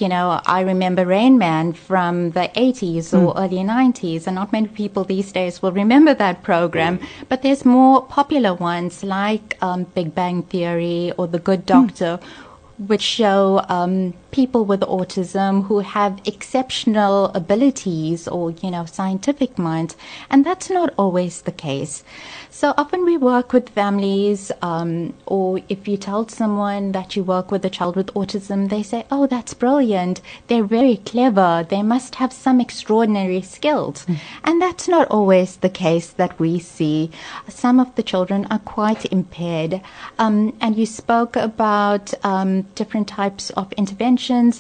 you 0.01 0.09
know, 0.09 0.41
I 0.45 0.61
remember 0.61 1.07
Rain 1.07 1.39
Man 1.39 1.73
from 1.73 2.33
the 2.33 2.51
80s 2.55 3.15
or 3.15 3.33
mm. 3.33 3.41
early 3.41 3.59
90s, 3.59 4.27
and 4.27 4.35
not 4.35 4.53
many 4.53 4.67
people 4.67 5.05
these 5.05 5.31
days 5.31 5.63
will 5.63 5.73
remember 5.73 6.15
that 6.15 6.43
program. 6.43 6.99
Mm. 6.99 7.07
But 7.29 7.43
there's 7.43 7.65
more 7.65 8.05
popular 8.05 8.55
ones 8.55 9.05
like 9.05 9.57
um, 9.63 9.85
Big 9.85 10.15
Bang 10.15 10.43
Theory 10.43 11.13
or 11.17 11.29
The 11.29 11.39
Good 11.39 11.65
Doctor, 11.65 12.19
mm 12.21 12.46
which 12.79 13.03
show 13.03 13.65
um, 13.69 14.15
people 14.37 14.67
with 14.67 14.81
autism 14.81 15.65
who 15.65 15.79
have 15.79 16.21
exceptional 16.27 17.31
abilities 17.35 18.29
or, 18.29 18.51
you 18.51 18.71
know, 18.71 18.85
scientific 18.85 19.59
minds. 19.59 19.97
And 20.29 20.45
that's 20.45 20.69
not 20.69 20.93
always 20.99 21.41
the 21.41 21.53
case. 21.53 22.05
So 22.51 22.75
often 22.77 23.07
we 23.07 23.17
work 23.17 23.55
with 23.55 23.71
families, 23.71 24.53
um, 24.61 25.15
or 25.25 25.61
if 25.71 25.89
you 25.89 25.97
tell 25.97 26.29
someone 26.29 26.93
that 26.93 27.17
you 27.17 27.23
work 27.25 27.51
with 27.51 27.65
a 27.65 27.71
child 27.71 27.97
with 27.97 28.13
autism, 28.15 28.69
they 28.69 28.83
say, 28.83 29.07
Oh, 29.11 29.27
that's 29.27 29.55
brilliant. 29.55 30.21
They're 30.49 30.65
very 30.65 30.99
clever. 30.99 31.67
They 31.69 31.83
must 31.83 32.17
have 32.17 32.33
some 32.33 32.61
extraordinary 32.61 33.41
skills. 33.41 34.05
Mm. 34.05 34.19
And 34.45 34.63
that's 34.63 34.87
not 34.87 35.09
always 35.09 35.57
the 35.57 35.71
case 35.71 36.09
that 36.11 36.39
we 36.39 36.59
see. 36.59 37.11
Some 37.49 37.81
of 37.81 37.95
the 37.95 38.03
children 38.03 38.47
are 38.51 38.59
quite 38.59 39.07
impaired. 39.07 39.81
Um, 40.19 40.57
and 40.61 40.77
you 40.77 40.87
spoke 40.87 41.37
about 41.37 42.13
um, 42.23 42.63
different 42.75 43.09
types 43.09 43.49
of 43.51 43.73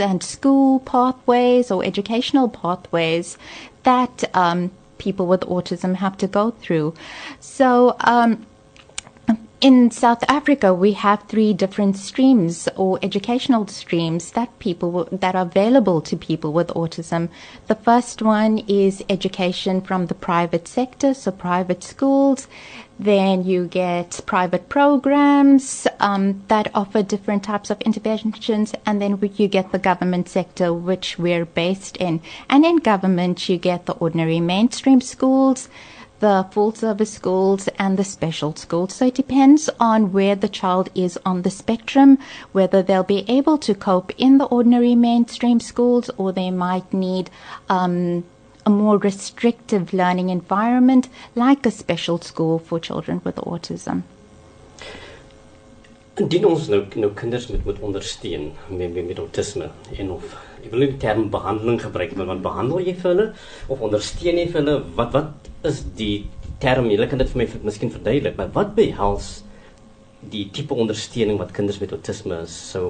and 0.00 0.22
school 0.22 0.80
pathways 0.80 1.70
or 1.70 1.84
educational 1.84 2.48
pathways 2.48 3.38
that 3.82 4.24
um, 4.34 4.70
people 4.98 5.26
with 5.26 5.40
autism 5.42 5.94
have 5.96 6.16
to 6.18 6.26
go 6.26 6.50
through. 6.50 6.94
So, 7.40 7.96
um, 8.00 8.46
in 9.60 9.90
South 9.90 10.22
Africa, 10.28 10.74
we 10.74 10.92
have 10.92 11.22
three 11.22 11.54
different 11.54 11.96
streams 11.96 12.68
or 12.76 12.98
educational 13.02 13.66
streams 13.66 14.32
that 14.32 14.58
people 14.58 15.08
that 15.10 15.34
are 15.34 15.42
available 15.42 16.02
to 16.02 16.16
people 16.16 16.52
with 16.52 16.68
autism. 16.68 17.30
The 17.66 17.74
first 17.74 18.20
one 18.20 18.58
is 18.68 19.02
education 19.08 19.80
from 19.80 20.06
the 20.06 20.14
private 20.14 20.68
sector, 20.68 21.14
so 21.14 21.30
private 21.30 21.82
schools. 21.82 22.48
Then 22.98 23.44
you 23.44 23.66
get 23.66 24.20
private 24.26 24.68
programs 24.68 25.86
um, 26.00 26.42
that 26.48 26.70
offer 26.74 27.02
different 27.02 27.42
types 27.44 27.70
of 27.70 27.80
interventions, 27.82 28.74
and 28.84 29.00
then 29.00 29.18
you 29.36 29.48
get 29.48 29.72
the 29.72 29.78
government 29.78 30.28
sector, 30.28 30.72
which 30.72 31.18
we're 31.18 31.44
based 31.46 31.96
in. 31.96 32.20
And 32.50 32.64
in 32.64 32.76
government, 32.76 33.48
you 33.48 33.56
get 33.56 33.86
the 33.86 33.94
ordinary 33.94 34.40
mainstream 34.40 35.00
schools, 35.00 35.68
the 36.20 36.46
full 36.50 36.72
service 36.72 37.12
schools, 37.12 37.68
and 37.78 37.98
the 37.98 38.04
special 38.04 38.54
schools. 38.54 38.94
So 38.94 39.06
it 39.06 39.14
depends 39.14 39.68
on 39.78 40.12
where 40.12 40.34
the 40.34 40.48
child 40.48 40.88
is 40.94 41.18
on 41.24 41.42
the 41.42 41.50
spectrum, 41.50 42.18
whether 42.52 42.82
they'll 42.82 43.02
be 43.02 43.24
able 43.28 43.58
to 43.58 43.74
cope 43.74 44.12
in 44.18 44.38
the 44.38 44.46
ordinary 44.46 44.94
mainstream 44.94 45.60
schools, 45.60 46.10
or 46.16 46.32
they 46.32 46.50
might 46.50 46.92
need 46.92 47.30
um, 47.68 48.24
a 48.64 48.70
more 48.70 48.98
restrictive 48.98 49.92
learning 49.92 50.28
environment 50.28 51.08
like 51.34 51.64
a 51.64 51.70
special 51.70 52.20
school 52.20 52.58
for 52.58 52.80
children 52.80 53.20
with 53.24 53.36
autism. 53.36 54.02
Indien 56.16 56.46
ons 56.48 56.68
nou 56.72 56.80
nou 56.96 57.10
kinders 57.12 57.46
met 57.52 57.64
moet 57.68 57.80
ondersteun 57.84 58.46
met 58.72 58.94
met, 58.94 59.04
met 59.04 59.18
autisme 59.20 59.66
en 60.00 60.12
of 60.14 60.30
ek 60.62 60.70
wil 60.72 60.82
nie 60.82 60.88
die 60.94 61.02
term 61.02 61.26
behandeling 61.34 61.76
gebruik 61.82 62.14
maar 62.16 62.30
wat 62.30 62.40
behandel 62.46 62.80
jy 62.86 62.94
vir 63.02 63.10
hulle 63.10 63.26
of 63.68 63.82
ondersteun 63.84 64.40
jy 64.40 64.46
vir 64.48 64.62
hulle 64.62 64.78
wat 64.96 65.12
wat 65.12 65.50
is 65.68 65.82
die 65.98 66.26
term 66.62 66.90
jy 66.90 67.06
kan 67.10 67.22
dit 67.22 67.30
vir 67.32 67.42
my 67.42 67.48
miskien 67.68 67.92
verduidelik 67.92 68.38
maar 68.38 68.52
wat 68.56 68.74
behels 68.78 69.42
die 70.32 70.46
tipe 70.50 70.74
ondersteuning 70.74 71.38
wat 71.38 71.54
kinders 71.56 71.80
met 71.82 71.92
autisme 71.92 72.42
sou 72.50 72.88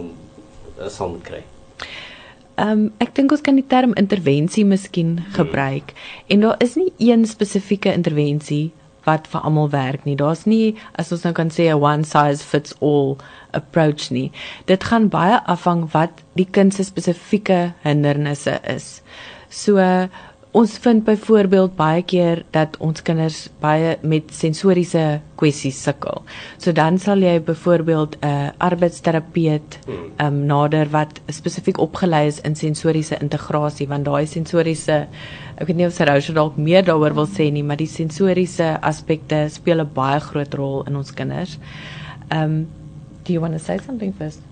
sal 0.89 1.15
moet 1.15 1.25
kry 1.27 1.45
Ehm 2.57 2.71
um, 2.73 2.85
ek 3.05 3.11
dink 3.19 3.33
ons 3.35 3.43
kan 3.45 3.59
die 3.59 3.67
term 3.69 3.93
intervensie 4.01 4.65
miskien 4.65 5.19
gebruik 5.37 5.91
hmm. 5.93 6.31
en 6.33 6.45
daar 6.47 6.63
is 6.65 6.77
nie 6.81 6.89
een 7.11 7.27
spesifieke 7.29 7.93
intervensie 7.93 8.71
wat 9.07 9.29
vir 9.31 9.45
almal 9.47 9.71
werk 9.71 10.05
nie. 10.05 10.17
Daar's 10.19 10.45
nie 10.51 10.75
as 10.99 11.13
ons 11.15 11.25
nou 11.27 11.33
kan 11.37 11.51
sê 11.55 11.69
'n 11.71 11.83
one 11.83 12.05
size 12.05 12.43
fits 12.43 12.75
all 12.81 13.17
approach 13.53 14.11
nie. 14.11 14.33
Dit 14.67 14.85
gaan 14.85 15.09
baie 15.09 15.39
afhang 15.47 15.87
wat 15.93 16.23
die 16.35 16.49
kind 16.51 16.75
se 16.75 16.85
spesifieke 16.85 17.75
hindernisse 17.85 18.59
is. 18.77 19.03
So 19.51 19.79
ons 20.57 20.79
vind 20.81 21.05
byvoorbeeld 21.05 21.75
baie 21.77 22.03
keer 22.09 22.41
dat 22.55 22.79
ons 22.81 23.03
kinders 23.05 23.43
baie 23.61 23.97
met 24.09 24.31
sensoriese 24.33 25.03
kwessies 25.37 25.83
sukkel. 25.85 26.23
So 26.57 26.73
dan 26.73 26.97
sal 27.03 27.21
jy 27.21 27.35
byvoorbeeld 27.45 28.17
'n 28.17 28.25
uh, 28.29 28.49
arbeidsterapeut 28.69 29.79
hmm. 29.85 30.07
um, 30.25 30.39
nader 30.49 30.89
wat 30.91 31.21
spesifiek 31.29 31.79
opgelei 31.79 32.27
is 32.27 32.41
in 32.41 32.57
sensoriese 32.57 33.21
integrasie 33.21 33.89
want 33.89 34.09
daai 34.09 34.27
sensoriese 34.27 35.07
ek 35.57 35.67
weet 35.69 35.77
nie 35.77 35.87
of 35.87 35.93
Sarah 35.93 36.21
dalk 36.21 36.57
meer 36.57 36.85
daaroor 36.85 37.15
wil 37.15 37.29
sê 37.29 37.53
nie, 37.53 37.63
maar 37.63 37.77
die 37.77 37.87
sensoriese 37.87 38.79
aspekte 38.81 39.49
speel 39.51 39.81
'n 39.81 39.93
baie 39.93 40.21
groot 40.21 40.55
rol 40.55 40.85
in 40.87 40.97
ons 40.97 41.13
kinders. 41.13 41.59
Um 42.31 42.67
do 43.25 43.33
you 43.33 43.41
want 43.41 43.53
to 43.53 43.59
say 43.59 43.79
something 43.79 44.15
first? 44.15 44.46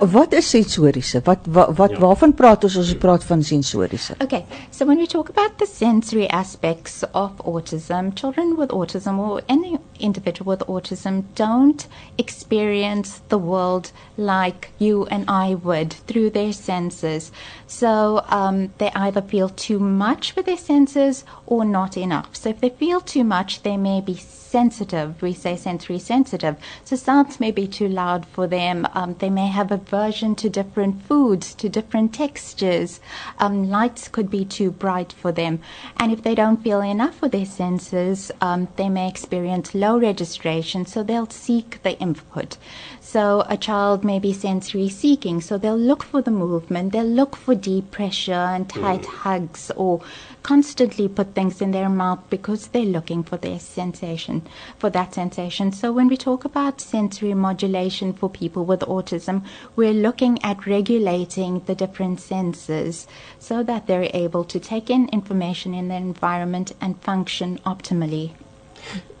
Wat 0.00 0.32
is 0.32 0.48
sensoriese? 0.48 1.20
Wat 1.24 1.38
wat, 1.48 1.76
wat 1.76 1.90
ja. 1.90 1.98
waarvan 1.98 2.34
praat 2.34 2.64
ons 2.64 2.76
as 2.76 2.88
ons 2.92 2.98
praat 2.98 3.24
van 3.24 3.42
sensoriese? 3.42 4.14
Okay, 4.22 4.44
so 4.70 4.86
when 4.86 4.98
we 4.98 5.06
talk 5.06 5.28
about 5.28 5.58
the 5.58 5.66
sensory 5.66 6.28
aspects 6.28 7.02
of 7.12 7.32
autism, 7.44 8.14
children 8.14 8.56
with 8.56 8.70
autism 8.70 9.18
or 9.18 9.42
any 9.48 9.78
individual 9.98 10.56
with 10.56 10.66
autism 10.68 11.24
don't 11.34 11.86
experience 12.18 13.20
the 13.28 13.38
world 13.38 13.90
like 14.16 14.70
you 14.78 15.06
and 15.06 15.24
I 15.28 15.54
would 15.54 15.92
through 16.06 16.30
their 16.30 16.52
senses. 16.52 17.32
So 17.66 18.24
um, 18.28 18.72
they 18.78 18.90
either 18.94 19.22
feel 19.22 19.48
too 19.48 19.78
much 19.78 20.36
with 20.36 20.46
their 20.46 20.56
senses 20.56 21.24
or 21.46 21.64
not 21.64 21.96
enough. 21.96 22.36
So 22.36 22.50
if 22.50 22.60
they 22.60 22.70
feel 22.70 23.00
too 23.00 23.24
much, 23.24 23.62
they 23.62 23.76
may 23.76 24.00
be 24.00 24.14
sensitive. 24.54 25.20
We 25.20 25.32
say 25.32 25.56
sensory 25.56 25.98
sensitive. 25.98 26.54
So 26.84 26.94
sounds 26.94 27.40
may 27.40 27.50
be 27.50 27.66
too 27.66 27.88
loud 27.88 28.24
for 28.24 28.46
them. 28.46 28.86
Um, 28.94 29.16
they 29.18 29.28
may 29.28 29.48
have 29.48 29.72
aversion 29.72 30.36
to 30.36 30.48
different 30.48 31.02
foods, 31.02 31.56
to 31.56 31.68
different 31.68 32.14
textures. 32.14 33.00
Um, 33.40 33.68
lights 33.68 34.06
could 34.06 34.30
be 34.30 34.44
too 34.44 34.70
bright 34.70 35.12
for 35.12 35.32
them. 35.32 35.58
And 35.96 36.12
if 36.12 36.22
they 36.22 36.36
don't 36.36 36.62
feel 36.62 36.82
enough 36.82 37.20
with 37.20 37.32
their 37.32 37.50
senses, 37.62 38.30
um, 38.40 38.68
they 38.76 38.88
may 38.88 39.08
experience 39.08 39.74
low 39.74 39.98
registration. 39.98 40.86
So 40.86 41.02
they'll 41.02 41.30
seek 41.48 41.82
the 41.82 41.98
input. 41.98 42.56
So 43.00 43.44
a 43.48 43.56
child 43.56 44.04
may 44.04 44.18
be 44.18 44.32
sensory 44.32 44.88
seeking, 44.88 45.40
so 45.40 45.58
they'll 45.58 45.86
look 45.90 46.02
for 46.02 46.22
the 46.22 46.30
movement, 46.30 46.92
they'll 46.92 47.16
look 47.20 47.36
for 47.36 47.54
deep 47.54 47.90
pressure 47.90 48.32
and 48.54 48.68
tight 48.68 49.02
mm. 49.02 49.14
hugs 49.22 49.70
or 49.76 50.00
constantly 50.42 51.08
put 51.08 51.34
things 51.34 51.60
in 51.60 51.70
their 51.70 51.88
mouth 51.88 52.20
because 52.28 52.68
they're 52.68 52.94
looking 52.96 53.22
for 53.22 53.36
their 53.36 53.58
sensation, 53.58 54.42
for 54.78 54.90
that 54.90 55.14
sensation. 55.14 55.72
So 55.72 55.92
when 55.92 56.08
we 56.08 56.16
talk 56.16 56.44
about 56.44 56.80
sensory 56.80 57.34
modulation 57.34 58.12
for 58.12 58.28
people 58.28 58.64
with 58.64 58.80
autism, 58.80 59.44
we're 59.76 59.92
looking 59.92 60.42
at 60.42 60.66
regulating 60.66 61.60
the 61.66 61.74
different 61.74 62.20
senses 62.20 63.06
so 63.38 63.62
that 63.62 63.86
they're 63.86 64.10
able 64.14 64.44
to 64.44 64.60
take 64.60 64.90
in 64.90 65.08
information 65.08 65.74
in 65.74 65.88
their 65.88 65.98
environment 65.98 66.72
and 66.80 67.00
function 67.02 67.58
optimally. 67.66 68.32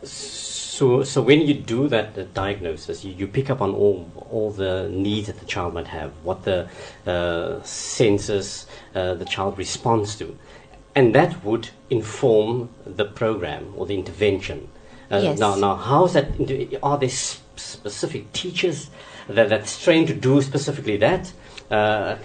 So, 0.02 1.04
so 1.04 1.22
when 1.22 1.40
you 1.42 1.54
do 1.54 1.88
that 1.88 2.34
diagnosis, 2.34 3.04
you, 3.04 3.12
you 3.12 3.26
pick 3.28 3.48
up 3.48 3.60
on 3.60 3.70
all 3.74 4.10
all 4.30 4.50
the 4.50 4.88
needs 4.90 5.28
that 5.28 5.38
the 5.38 5.46
child 5.46 5.72
might 5.72 5.86
have, 5.86 6.10
what 6.24 6.42
the 6.42 6.68
uh, 7.06 7.62
senses 7.62 8.66
uh, 8.94 9.14
the 9.14 9.24
child 9.24 9.56
responds 9.56 10.16
to, 10.16 10.36
and 10.94 11.14
that 11.14 11.44
would 11.44 11.70
inform 11.90 12.70
the 12.84 13.04
program 13.04 13.72
or 13.76 13.86
the 13.86 13.94
intervention. 13.94 14.68
Uh, 15.14 15.20
Yes. 15.22 15.38
Now, 15.38 15.54
now, 15.54 15.74
how 15.76 16.04
is 16.06 16.12
that? 16.14 16.26
Are 16.82 16.98
there 16.98 17.08
specific 17.08 18.32
teachers 18.32 18.90
that 19.28 19.48
that's 19.48 19.82
trained 19.82 20.08
to 20.08 20.14
do 20.14 20.42
specifically 20.42 20.96
that? 20.98 21.32
Uh, 21.70 22.16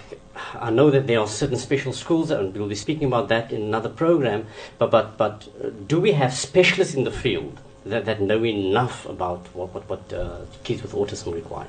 I 0.59 0.69
know 0.69 0.89
that 0.89 1.05
there 1.07 1.19
are 1.19 1.27
certain 1.27 1.57
special 1.57 1.93
schools, 1.93 2.31
and 2.31 2.55
we'll 2.55 2.67
be 2.67 2.75
speaking 2.75 3.07
about 3.07 3.27
that 3.29 3.51
in 3.51 3.61
another 3.61 3.89
program. 3.89 4.47
But 4.77 4.91
but 4.91 5.17
but 5.17 5.47
uh, 5.63 5.69
do 5.87 5.99
we 5.99 6.13
have 6.13 6.33
specialists 6.33 6.95
in 6.95 7.03
the 7.03 7.11
field 7.11 7.59
that, 7.85 8.05
that 8.05 8.21
know 8.21 8.43
enough 8.45 9.05
about 9.05 9.47
what 9.53 9.73
what, 9.73 9.89
what 9.89 10.13
uh, 10.13 10.39
kids 10.63 10.81
with 10.81 10.93
autism 10.93 11.33
require? 11.33 11.67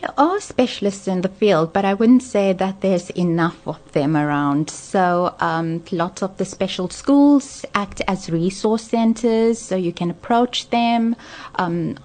There 0.00 0.12
are 0.18 0.40
specialists 0.40 1.08
in 1.08 1.22
the 1.22 1.28
field, 1.28 1.72
but 1.72 1.84
I 1.84 1.94
wouldn't 1.94 2.22
say 2.22 2.52
that 2.52 2.80
there's 2.80 3.10
enough 3.10 3.66
of 3.66 3.80
them 3.92 4.16
around. 4.16 4.68
So, 4.70 5.34
um, 5.40 5.82
lots 5.90 6.22
of 6.22 6.36
the 6.36 6.44
special 6.44 6.90
schools 6.90 7.64
act 7.74 8.02
as 8.06 8.30
resource 8.30 8.84
centers, 8.84 9.58
so 9.58 9.74
you 9.74 9.92
can 9.92 10.10
approach 10.10 10.68
them 10.70 11.16
um, 11.56 11.96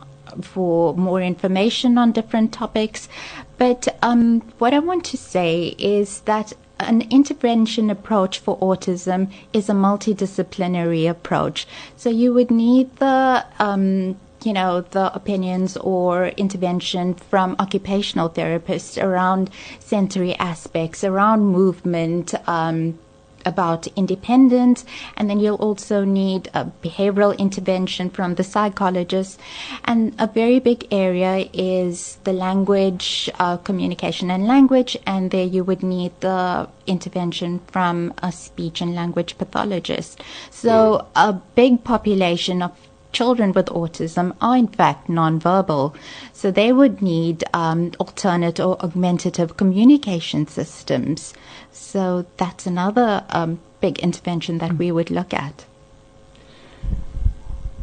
for 0.41 0.95
more 0.95 1.21
information 1.21 1.97
on 1.97 2.13
different 2.13 2.53
topics. 2.53 3.09
But 3.57 3.87
um, 4.01 4.41
what 4.57 4.73
I 4.73 4.79
want 4.79 5.03
to 5.05 5.17
say 5.17 5.75
is 5.77 6.21
that 6.21 6.53
an 6.79 7.01
intervention 7.11 7.89
approach 7.89 8.39
for 8.39 8.57
autism 8.59 9.31
is 9.53 9.69
a 9.69 9.73
multidisciplinary 9.73 11.09
approach. 11.09 11.67
So 11.95 12.09
you 12.09 12.33
would 12.33 12.51
need 12.51 12.95
the 12.97 13.45
um, 13.59 14.17
you 14.45 14.53
know, 14.53 14.81
the 14.81 15.13
opinions 15.13 15.77
or 15.77 16.27
intervention 16.29 17.13
from 17.13 17.55
occupational 17.59 18.29
therapists 18.29 19.01
around 19.01 19.49
sensory 19.79 20.35
aspects, 20.35 21.03
around 21.03 21.41
movement, 21.41 22.33
um, 22.47 22.97
about 23.45 23.87
independence, 23.95 24.85
and 25.17 25.29
then 25.29 25.39
you'll 25.39 25.55
also 25.55 26.03
need 26.03 26.49
a 26.53 26.65
behavioral 26.83 27.37
intervention 27.37 28.09
from 28.09 28.35
the 28.35 28.43
psychologist. 28.43 29.39
And 29.85 30.13
a 30.19 30.27
very 30.27 30.59
big 30.59 30.87
area 30.91 31.49
is 31.53 32.17
the 32.23 32.33
language, 32.33 33.29
uh, 33.39 33.57
communication 33.57 34.31
and 34.31 34.47
language, 34.47 34.97
and 35.05 35.31
there 35.31 35.45
you 35.45 35.63
would 35.63 35.83
need 35.83 36.11
the 36.21 36.67
intervention 36.87 37.59
from 37.67 38.13
a 38.21 38.31
speech 38.31 38.81
and 38.81 38.95
language 38.95 39.37
pathologist. 39.37 40.21
So 40.49 41.07
a 41.15 41.33
big 41.33 41.83
population 41.83 42.61
of 42.61 42.71
children 43.11 43.51
with 43.53 43.67
autism 43.67 44.35
are 44.41 44.57
in 44.57 44.67
fact 44.67 45.07
nonverbal. 45.07 45.93
So 46.33 46.51
they 46.51 46.71
would 46.73 47.01
need 47.01 47.43
um, 47.53 47.91
alternate 47.99 48.59
or 48.59 48.77
augmentative 48.83 49.57
communication 49.57 50.47
systems. 50.47 51.33
So 51.71 52.25
that's 52.37 52.65
another 52.65 53.23
um, 53.29 53.59
big 53.79 53.99
intervention 53.99 54.57
that 54.59 54.73
we 54.77 54.91
would 54.91 55.09
look 55.09 55.33
at. 55.33 55.65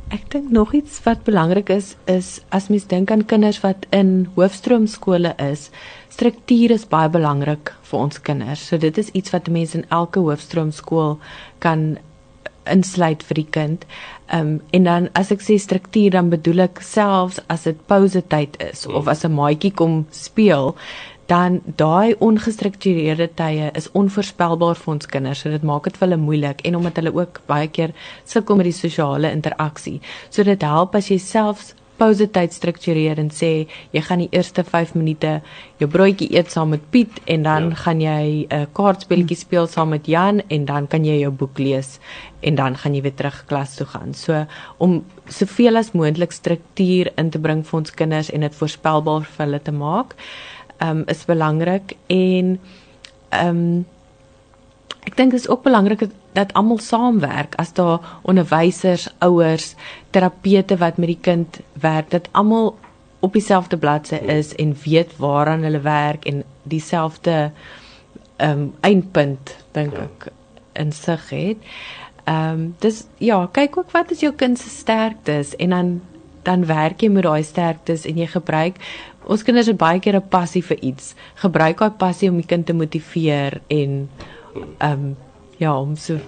Ek 0.09 0.25
dink 0.33 0.49
nog 0.51 0.73
iets 0.73 1.03
wat 1.05 1.27
belangrik 1.27 1.69
is 1.69 1.91
is 2.09 2.29
as 2.49 2.71
mens 2.73 2.87
dink 2.89 3.11
aan 3.13 3.27
kinders 3.29 3.59
wat 3.61 3.85
in 3.93 4.31
hoofstroomskole 4.39 5.35
is, 5.51 5.67
struktuur 6.09 6.73
is 6.73 6.87
baie 6.89 7.11
belangrik 7.13 7.75
vir 7.91 7.99
ons 8.07 8.21
kinders. 8.25 8.63
So 8.71 8.81
dit 8.81 8.99
is 8.99 9.13
iets 9.13 9.35
wat 9.37 9.51
mense 9.53 9.77
in 9.77 9.85
elke 9.93 10.23
hoofstroomskool 10.25 11.19
kan 11.61 11.99
insluit 12.71 13.23
vir 13.23 13.43
die 13.43 13.51
kind. 13.59 13.87
Ehm 14.29 14.55
um, 14.55 14.61
en 14.71 14.85
dan 14.85 15.09
as 15.19 15.33
ek 15.33 15.45
sê 15.45 15.59
struktuur 15.59 16.11
dan 16.17 16.31
bedoel 16.31 16.67
ek 16.69 16.83
selfs 16.85 17.41
as 17.49 17.65
dit 17.69 17.87
pouse 17.87 18.23
tyd 18.29 18.59
is 18.71 18.87
of 18.87 19.09
as 19.09 19.25
'n 19.25 19.35
maatjie 19.35 19.73
kom 19.73 20.07
speel, 20.11 20.77
dan 21.29 21.61
daai 21.77 22.15
ongestruktureerde 22.25 23.29
tye 23.37 23.71
is 23.77 23.91
onvoorspelbaar 23.93 24.77
vir 24.81 24.93
ons 24.95 25.07
kinders. 25.07 25.43
So 25.45 25.51
dit 25.51 25.63
maak 25.63 25.85
dit 25.85 25.97
vir 25.97 26.09
hulle 26.09 26.21
moeilik 26.23 26.63
en 26.65 26.77
omdat 26.77 26.97
hulle 26.97 27.13
ook 27.15 27.41
baie 27.47 27.69
keer 27.69 27.93
sukkel 28.25 28.57
met 28.57 28.65
die 28.71 28.79
sosiale 28.79 29.31
interaksie. 29.31 30.01
So 30.31 30.43
dit 30.43 30.63
help 30.63 30.95
as 30.95 31.11
jy 31.13 31.19
selfs 31.19 31.75
pouse 31.99 32.27
tyd 32.33 32.53
struktureer 32.55 33.19
en 33.19 33.31
sê 33.35 33.67
jy 33.93 34.01
gaan 34.07 34.23
die 34.23 34.29
eerste 34.33 34.65
5 34.65 34.95
minute 34.95 35.41
jou 35.81 35.89
broodjie 35.91 36.31
eet 36.37 36.51
saam 36.51 36.71
met 36.75 36.91
Piet 36.91 37.21
en 37.27 37.43
dan 37.43 37.69
Ja. 37.71 37.75
gaan 37.75 38.01
jy 38.01 38.47
'n 38.51 38.55
uh, 38.55 38.67
kaartspelletjie 38.73 39.37
speel 39.37 39.67
saam 39.67 39.89
met 39.89 40.07
Jan 40.07 40.43
en 40.49 40.65
dan 40.65 40.87
kan 40.87 41.05
jy 41.05 41.19
jou 41.21 41.31
boek 41.31 41.59
lees 41.59 41.99
en 42.43 42.55
dan 42.55 42.77
gaan 42.77 42.95
jy 42.95 43.03
weer 43.03 43.15
terug 43.15 43.45
klas 43.47 43.75
toe 43.77 43.87
gaan. 43.87 44.15
So 44.15 44.47
om 44.79 45.05
soveel 45.29 45.77
as 45.77 45.93
moontlik 45.93 46.33
struktuur 46.33 47.11
in 47.17 47.31
te 47.31 47.39
bring 47.39 47.65
vir 47.67 47.79
ons 47.81 47.91
kinders 47.91 48.31
en 48.31 48.41
dit 48.41 48.55
voorspelbaar 48.55 49.23
vir 49.25 49.47
hulle 49.47 49.61
te 49.63 49.73
maak, 49.73 50.15
um, 50.81 51.05
is 51.09 51.25
belangrik 51.25 51.97
en 52.09 52.59
ehm 53.31 53.49
um, 53.49 53.85
ek 55.09 55.17
dink 55.17 55.31
dit 55.31 55.41
is 55.41 55.49
ook 55.49 55.63
belangrik 55.63 56.09
dat, 56.33 56.53
almal 56.53 56.79
saamwerk 56.79 57.55
as 57.57 57.73
daar 57.73 57.99
onderwysers, 58.23 59.09
ouers, 59.19 59.75
terapeute 60.11 60.77
wat 60.77 60.97
met 60.97 61.09
die 61.09 61.21
kind 61.21 61.61
werk, 61.73 62.11
dat 62.11 62.29
almal 62.33 62.77
op 63.21 63.33
dieselfde 63.33 63.77
bladsy 63.77 64.15
is 64.15 64.55
en 64.55 64.77
weet 64.85 65.17
waaraan 65.17 65.63
hulle 65.67 65.81
werk 65.81 66.25
en 66.25 66.45
dieselfde 66.63 67.51
ehm 68.37 68.51
um, 68.61 68.75
eindpunt 68.81 69.57
dink 69.75 69.93
Ja. 69.93 70.03
ek 70.07 70.29
in 70.73 70.93
sig 70.93 71.31
het. 71.31 71.57
Ehm 72.25 72.51
um, 72.51 72.75
dis 72.79 73.07
ja, 73.19 73.47
kyk 73.53 73.77
ook 73.79 73.91
wat 73.91 74.11
is 74.11 74.21
jou 74.21 74.33
kind 74.33 74.59
se 74.59 74.69
sterktes 74.69 75.57
en 75.57 75.71
dan 75.71 76.01
dan 76.43 76.67
werk 76.67 77.01
jy 77.03 77.09
met 77.09 77.23
daai 77.23 77.43
sterktes 77.43 78.07
en 78.07 78.17
jy 78.17 78.27
gebruik 78.27 78.77
ons 79.29 79.43
kinders 79.43 79.67
het 79.67 79.77
baie 79.77 80.01
keer 80.01 80.17
'n 80.17 80.29
passie 80.29 80.63
vir 80.65 80.79
iets. 80.81 81.15
Gebruik 81.35 81.79
daai 81.79 81.91
passie 81.91 82.31
om 82.31 82.37
die 82.37 82.47
kind 82.47 82.67
te 82.67 82.73
motiveer 82.73 83.61
en 83.67 84.09
ehm 84.79 84.93
um, 84.93 85.17
ja, 85.59 85.81
om 85.81 85.97
so 85.97 86.19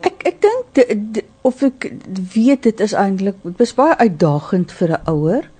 Ek 0.00 0.22
ek 0.28 0.40
dink 0.42 0.64
di- 0.74 0.94
di- 1.12 1.24
of 1.42 1.62
ek 1.62 1.92
weet 2.34 2.62
dit 2.62 2.80
is 2.80 2.92
eintlik 2.92 3.36
baie 3.76 3.96
uitdagend 3.96 4.72
vir 4.72 4.90
'n 4.92 5.10
ouer 5.12 5.50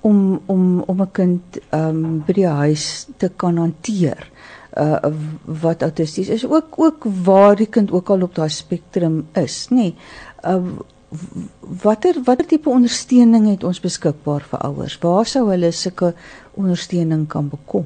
om 0.00 0.40
om 0.46 0.80
om 0.86 1.02
'n 1.02 1.10
kind 1.12 1.58
ehm 1.70 2.04
um, 2.04 2.22
by 2.26 2.32
die 2.32 2.46
huis 2.46 3.06
te 3.16 3.28
kan 3.36 3.56
hanteer 3.56 4.30
uh 4.76 5.12
wat 5.44 5.82
autisties 5.82 6.28
is. 6.28 6.46
Ook 6.46 6.78
ook 6.78 7.04
waar 7.24 7.56
die 7.56 7.66
kind 7.66 7.92
ook 7.92 8.10
al 8.10 8.22
op 8.22 8.34
daai 8.34 8.48
spektrum 8.48 9.26
is 9.34 9.68
nê. 9.70 9.74
Nee. 9.74 9.94
uh 10.44 10.62
watter 11.82 12.16
watter 12.24 12.46
tipe 12.46 12.70
ondersteuning 12.70 13.48
het 13.50 13.64
ons 13.64 13.80
beskikbaar 13.80 14.40
vir 14.50 14.62
ouers 14.68 14.98
waar 15.02 15.26
sou 15.26 15.42
hulle 15.50 15.70
sulke 15.76 16.14
ondersteuning 16.56 17.26
kan 17.28 17.48
bekom 17.52 17.84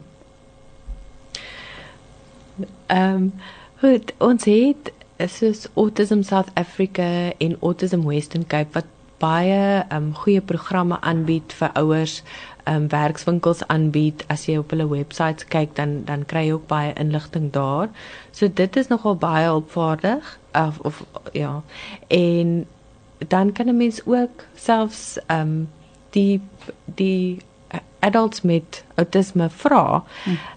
Ehm 2.86 3.14
um, 3.14 3.32
goed, 3.80 4.12
ons 4.18 4.44
het 4.44 4.92
soos 5.26 5.66
Autism 5.74 6.22
South 6.22 6.50
Africa 6.54 7.32
en 7.38 7.56
Autism 7.60 8.04
Western 8.06 8.46
Cape 8.46 8.72
wat 8.72 8.84
baie 9.18 9.84
ehm 9.88 9.96
um, 9.96 10.14
goeie 10.14 10.40
programme 10.40 11.00
aanbied 11.00 11.52
vir 11.58 11.72
ouers, 11.80 12.22
ehm 12.64 12.82
um, 12.82 12.88
werkswinkels 12.92 13.64
aanbied. 13.66 14.24
As 14.28 14.46
jy 14.46 14.58
op 14.60 14.70
hulle 14.74 14.88
webwerf 14.88 15.46
kyk, 15.48 15.74
dan 15.76 16.02
dan 16.04 16.24
kry 16.28 16.46
jy 16.46 16.52
ook 16.52 16.66
baie 16.68 16.92
inligting 17.00 17.50
daar. 17.52 17.88
So 18.30 18.48
dit 18.48 18.76
is 18.76 18.88
nogal 18.92 19.16
baie 19.16 19.46
hulpvaardig 19.46 20.38
of 20.52 20.80
of 20.80 21.04
ja. 21.32 21.62
En 22.08 22.66
dan 23.28 23.52
kan 23.52 23.66
'n 23.68 23.76
mens 23.76 24.00
ook 24.04 24.44
selfs 24.54 25.18
ehm 25.26 25.40
um, 25.40 25.68
die 26.10 26.40
die 26.84 27.38
adults 27.98 28.42
met 28.42 28.84
autisme 28.94 29.50
vra. 29.50 30.04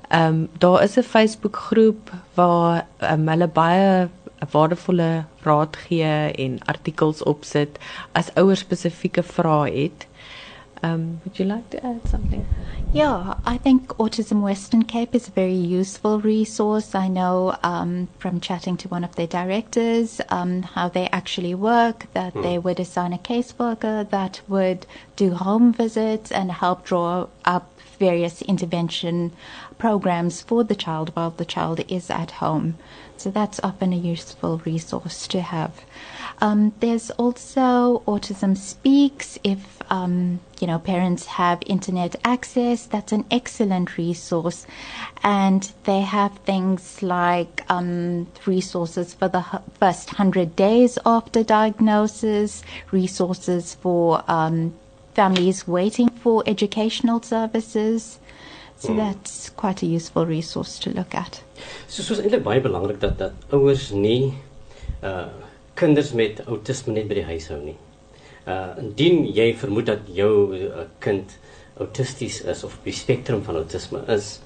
Ehm 0.10 0.26
um, 0.26 0.50
daar 0.58 0.84
is 0.84 0.96
'n 0.98 1.02
Facebook 1.02 1.56
groep 1.56 2.12
waar 2.34 2.86
um, 3.12 3.28
hulle 3.28 3.48
baie 3.48 4.08
waardevolle 4.52 5.24
raad 5.42 5.76
gee 5.76 6.32
en 6.32 6.60
artikels 6.66 7.24
opsit 7.24 7.80
as 8.12 8.34
ouers 8.34 8.60
spesifieke 8.60 9.24
vrae 9.24 9.84
het. 9.84 10.08
Um 10.84 11.22
would 11.24 11.38
you 11.40 11.46
like 11.46 11.70
to 11.72 11.86
add 11.86 12.08
something? 12.08 12.46
Yeah, 12.92 13.36
I 13.46 13.58
think 13.58 13.88
Autism 14.00 14.42
Western 14.42 14.84
Cape 14.84 15.14
is 15.14 15.28
a 15.28 15.32
very 15.32 15.54
useful 15.54 16.20
resource. 16.20 16.96
I 16.96 17.08
know 17.08 17.56
um, 17.62 18.08
from 18.18 18.40
chatting 18.40 18.78
to 18.78 18.88
one 18.88 19.04
of 19.04 19.16
their 19.16 19.28
directors 19.28 20.20
um, 20.30 20.64
how 20.64 20.90
they 20.90 21.08
actually 21.10 21.54
work, 21.54 22.08
that 22.14 22.34
they 22.34 22.58
would 22.58 22.80
assign 22.80 23.14
a 23.14 23.20
caseworker 23.20 24.10
that 24.10 24.42
would 24.48 24.88
do 25.16 25.36
home 25.36 25.72
visits 25.72 26.32
and 26.32 26.52
help 26.52 26.84
draw 26.84 27.28
up 27.46 27.80
various 28.00 28.42
intervention 28.44 29.34
programs 29.78 30.42
for 30.42 30.64
the 30.64 30.76
child 30.76 31.12
while 31.16 31.30
the 31.30 31.46
child 31.46 31.82
is 31.88 32.10
at 32.10 32.32
home. 32.32 32.76
So 33.18 33.30
that's 33.30 33.60
often 33.62 33.94
a 33.94 33.98
useful 33.98 34.62
resource 34.66 35.28
to 35.28 35.42
have. 35.42 35.82
Um, 36.42 36.74
there's 36.80 37.12
also 37.12 38.02
Autism 38.08 38.58
Speaks. 38.58 39.38
If 39.44 39.60
um, 39.92 40.40
you 40.60 40.68
know 40.68 40.80
parents 40.80 41.26
have 41.26 41.62
internet 41.66 42.16
access, 42.24 42.86
that's 42.86 43.12
an 43.12 43.26
excellent 43.30 43.98
resource, 43.98 44.66
and 45.24 45.70
they 45.84 46.02
have 46.02 46.38
things 46.46 47.02
like 47.02 47.64
um, 47.70 48.28
resources 48.46 49.14
for 49.14 49.28
the 49.28 49.44
first 49.80 50.12
hundred 50.12 50.56
days 50.56 50.98
after 51.06 51.44
diagnosis, 51.44 52.64
resources 52.92 53.76
for 53.76 54.24
um, 54.28 54.74
families 55.14 55.68
waiting 55.68 56.10
for 56.10 56.44
educational 56.48 57.22
services. 57.22 58.20
So 58.78 58.94
mm. 58.94 58.98
that's 58.98 59.50
quite 59.50 59.84
a 59.84 59.86
useful 59.86 60.26
resource 60.26 60.80
to 60.80 60.92
look 60.92 61.14
at. 61.14 61.44
So 61.88 62.04
soos 62.04 62.22
eintlik 62.24 62.46
baie 62.46 62.62
belangrik 62.64 63.02
dat 63.02 63.18
dat 63.20 63.52
ouers 63.52 63.90
nie 63.92 64.38
uh 65.04 65.49
kinders 65.80 66.12
met 66.18 66.42
autisme 66.48 66.94
net 66.96 67.08
by 67.10 67.22
die 67.22 67.30
huis 67.30 67.48
hou 67.54 67.60
nie. 67.64 67.78
Uh 68.50 68.76
indien 68.82 69.24
jy 69.36 69.52
vermoed 69.62 69.88
dat 69.92 70.12
jou 70.16 70.34
uh, 70.58 70.86
kind 71.04 71.38
autisties 71.80 72.42
is 72.52 72.64
of 72.68 72.76
die 72.84 72.96
spektrum 72.96 73.44
van 73.48 73.62
autisme 73.62 74.04
is, 74.12 74.38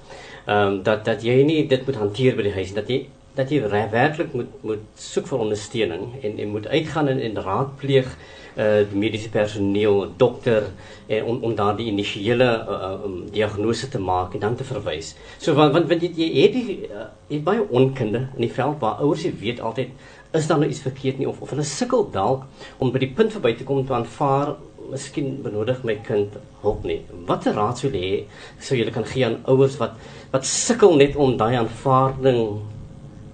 ehm 0.46 0.78
um, 0.78 0.80
dat 0.86 1.04
dat 1.04 1.24
jy 1.26 1.42
nie 1.42 1.66
dit 1.68 1.86
moet 1.86 2.00
hanteer 2.02 2.36
by 2.38 2.48
die 2.48 2.56
huis 2.58 2.74
dat 2.76 2.90
jy 2.92 3.04
dat 3.34 3.50
jy 3.50 3.60
werklik 3.90 4.34
moet 4.34 4.62
moet 4.62 4.82
soek 5.00 5.26
vir 5.30 5.42
ondersteuning 5.46 6.06
en 6.22 6.38
en 6.38 6.48
moet 6.54 6.66
uitgaan 6.70 7.08
en, 7.08 7.20
en 7.20 7.42
raadpleeg 7.42 8.10
uh 8.54 8.82
die 8.90 8.98
mediese 8.98 9.30
personeel, 9.34 10.12
dokter 10.16 10.68
en 11.06 11.24
om 11.24 11.40
om 11.42 11.54
daardie 11.58 11.88
initiële 11.90 12.46
uh, 12.46 12.90
um, 13.04 13.16
diagnose 13.34 13.88
te 13.88 13.98
maak 13.98 14.34
en 14.34 14.40
dan 14.40 14.54
te 14.54 14.64
verwys. 14.64 15.14
So 15.38 15.54
want 15.54 15.74
want, 15.74 15.88
want 15.90 16.02
jy, 16.02 16.12
jy 16.14 16.44
het 16.44 16.54
die 16.54 16.76
uh, 16.86 17.08
jy 17.28 17.40
baie 17.42 17.64
onkunde 17.70 18.28
in 18.36 18.46
die 18.46 18.52
veld 18.52 18.78
waar 18.84 19.02
ouers 19.02 19.26
jy 19.26 19.34
weet 19.40 19.60
altyd 19.60 19.90
is 20.34 20.46
daar 20.50 20.58
nou 20.58 20.68
iets 20.70 20.82
verkeerd 20.82 21.18
nie 21.18 21.28
of 21.30 21.40
of 21.40 21.50
hulle 21.54 21.66
sukkel 21.68 22.08
dalk 22.14 22.46
om 22.82 22.92
by 22.94 23.02
die 23.02 23.12
punt 23.16 23.32
verby 23.34 23.54
te 23.56 23.66
kom 23.68 23.84
toe 23.86 23.96
aanvaar 23.98 24.54
miskien 24.90 25.38
benodig 25.44 25.80
my 25.86 25.96
kind 26.06 26.34
hulp 26.62 26.84
nie. 26.84 27.00
Watter 27.28 27.56
raad 27.56 27.80
sou 27.80 27.90
jy 27.92 28.02
hê 28.04 28.18
sou 28.60 28.76
jy 28.78 28.90
kan 28.94 29.06
gee 29.08 29.24
aan 29.26 29.40
ouers 29.50 29.78
wat 29.80 29.96
wat 30.34 30.48
sukkel 30.48 30.98
net 31.00 31.16
om 31.16 31.38
daai 31.40 31.56
aanvaarding 31.62 32.42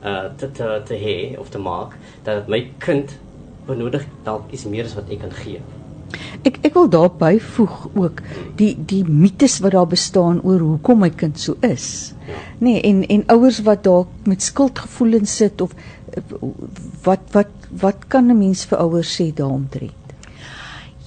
uh 0.01 0.29
te 0.41 0.49
te 0.57 0.69
te 0.89 1.01
hê 1.01 1.17
of 1.41 1.51
te 1.51 1.59
maak 1.61 1.97
dat 2.25 2.49
my 2.49 2.63
kind 2.79 3.17
benodig 3.67 4.07
dalk 4.25 4.53
iets 4.53 4.65
meer 4.65 4.89
as 4.89 4.97
wat 4.99 5.11
ek 5.11 5.23
kan 5.25 5.37
gee. 5.43 5.61
Ek 6.47 6.57
ek 6.67 6.75
wil 6.75 6.89
daar 6.91 7.11
byvoeg 7.21 7.75
ook 7.95 8.23
die 8.59 8.73
die 8.93 9.03
mites 9.05 9.59
wat 9.65 9.77
daar 9.77 9.91
bestaan 9.91 10.41
oor 10.43 10.63
hoekom 10.65 11.03
my 11.05 11.11
kind 11.11 11.39
so 11.39 11.57
is. 11.67 12.15
Ja. 12.27 12.39
Nee, 12.59 12.81
en 12.81 13.05
en 13.07 13.25
ouers 13.35 13.61
wat 13.67 13.85
dalk 13.85 14.09
met 14.25 14.43
skuldgevoelens 14.43 15.37
sit 15.37 15.61
of 15.61 15.75
wat 17.05 17.21
wat 17.33 17.53
wat 17.71 18.09
kan 18.09 18.31
'n 18.31 18.39
mens 18.39 18.65
vir 18.65 18.79
ouers 18.79 19.17
sê 19.17 19.33
daaromtrent? 19.33 19.95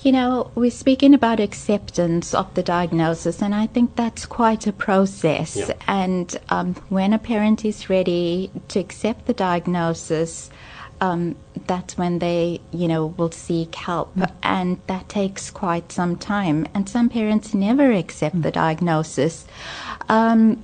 You 0.04 0.12
know, 0.12 0.52
we're 0.54 0.70
speaking 0.70 1.14
about 1.14 1.40
acceptance 1.40 2.34
of 2.34 2.54
the 2.56 2.64
diagnosis, 2.64 3.42
and 3.42 3.56
I 3.56 3.68
think 3.68 3.96
that's 3.96 4.26
quite 4.26 4.68
a 4.68 4.74
process. 4.74 5.56
Yeah. 5.56 5.72
And 5.88 6.36
um, 6.50 6.76
when 6.90 7.14
a 7.14 7.18
parent 7.18 7.64
is 7.64 7.90
ready 7.90 8.52
to 8.68 8.80
accept 8.80 9.28
the 9.28 9.34
diagnosis, 9.34 10.50
um, 11.00 11.36
that's 11.68 11.98
when 11.98 12.20
they, 12.20 12.60
you 12.72 12.90
know, 12.90 13.08
will 13.18 13.32
seek 13.32 13.76
help. 13.76 14.14
Mm. 14.16 14.32
And 14.44 14.78
that 14.88 15.08
takes 15.08 15.50
quite 15.50 15.92
some 15.92 16.18
time. 16.18 16.68
And 16.74 16.90
some 16.90 17.10
parents 17.10 17.54
never 17.54 17.92
accept 17.92 18.36
mm. 18.36 18.44
the 18.44 18.52
diagnosis. 18.52 19.46
Um, 20.10 20.64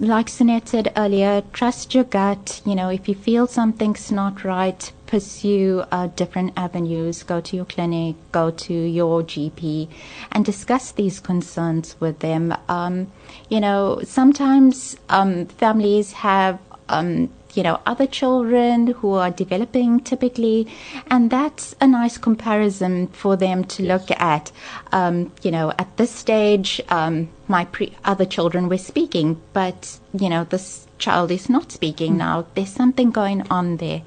like 0.00 0.28
Sunette 0.28 0.66
said 0.68 0.92
earlier, 0.96 1.42
trust 1.52 1.94
your 1.94 2.04
gut. 2.04 2.62
You 2.64 2.74
know, 2.74 2.88
if 2.88 3.06
you 3.06 3.14
feel 3.14 3.46
something's 3.46 4.10
not 4.10 4.44
right, 4.44 4.90
pursue 5.06 5.84
uh, 5.92 6.06
different 6.16 6.54
avenues. 6.56 7.22
Go 7.22 7.42
to 7.42 7.56
your 7.56 7.66
clinic, 7.66 8.16
go 8.32 8.50
to 8.50 8.72
your 8.72 9.22
GP, 9.22 9.88
and 10.32 10.44
discuss 10.44 10.90
these 10.92 11.20
concerns 11.20 11.96
with 12.00 12.20
them. 12.20 12.54
Um, 12.68 13.12
you 13.50 13.60
know, 13.60 14.00
sometimes 14.02 14.96
um, 15.10 15.44
families 15.46 16.12
have 16.12 16.58
um, 16.88 17.28
you 17.54 17.62
know 17.62 17.80
other 17.86 18.06
children 18.06 18.88
who 18.88 19.12
are 19.14 19.30
developing 19.30 20.00
typically. 20.00 20.66
And 21.10 21.30
that's 21.30 21.74
a 21.80 21.86
nice 21.86 22.18
comparison 22.18 23.08
for 23.08 23.36
them 23.36 23.64
to 23.64 23.82
yes. 23.82 23.88
look 24.08 24.20
at. 24.20 24.52
Um, 24.92 25.32
you 25.42 25.50
know 25.50 25.72
at 25.78 25.96
this 25.96 26.10
stage 26.10 26.80
um, 26.88 27.28
my 27.48 27.64
pre- 27.64 27.96
other 28.04 28.24
children 28.24 28.68
were 28.68 28.78
speaking 28.78 29.40
but 29.52 29.98
you 30.12 30.28
know 30.28 30.44
this 30.44 30.86
child 30.98 31.30
is 31.30 31.48
not 31.48 31.72
speaking 31.72 32.14
mm. 32.14 32.18
now. 32.18 32.46
There's 32.54 32.72
something 32.72 33.10
going 33.10 33.42
on 33.50 33.76
there. 33.78 34.02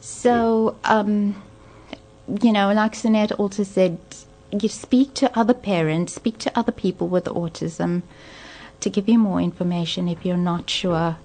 So 0.00 0.76
um, 0.84 1.42
you 2.42 2.52
know 2.52 2.72
like 2.72 2.92
Sunette 2.94 3.38
also 3.38 3.62
said 3.62 3.98
you 4.52 4.68
speak 4.68 5.14
to 5.14 5.38
other 5.38 5.54
parents 5.54 6.14
speak 6.14 6.38
to 6.38 6.58
other 6.58 6.72
people 6.72 7.08
with 7.08 7.24
autism 7.24 8.02
to 8.80 8.90
give 8.90 9.08
you 9.08 9.18
more 9.18 9.40
information 9.40 10.08
if 10.08 10.26
you're 10.26 10.36
not 10.36 10.68
sure 10.68 11.16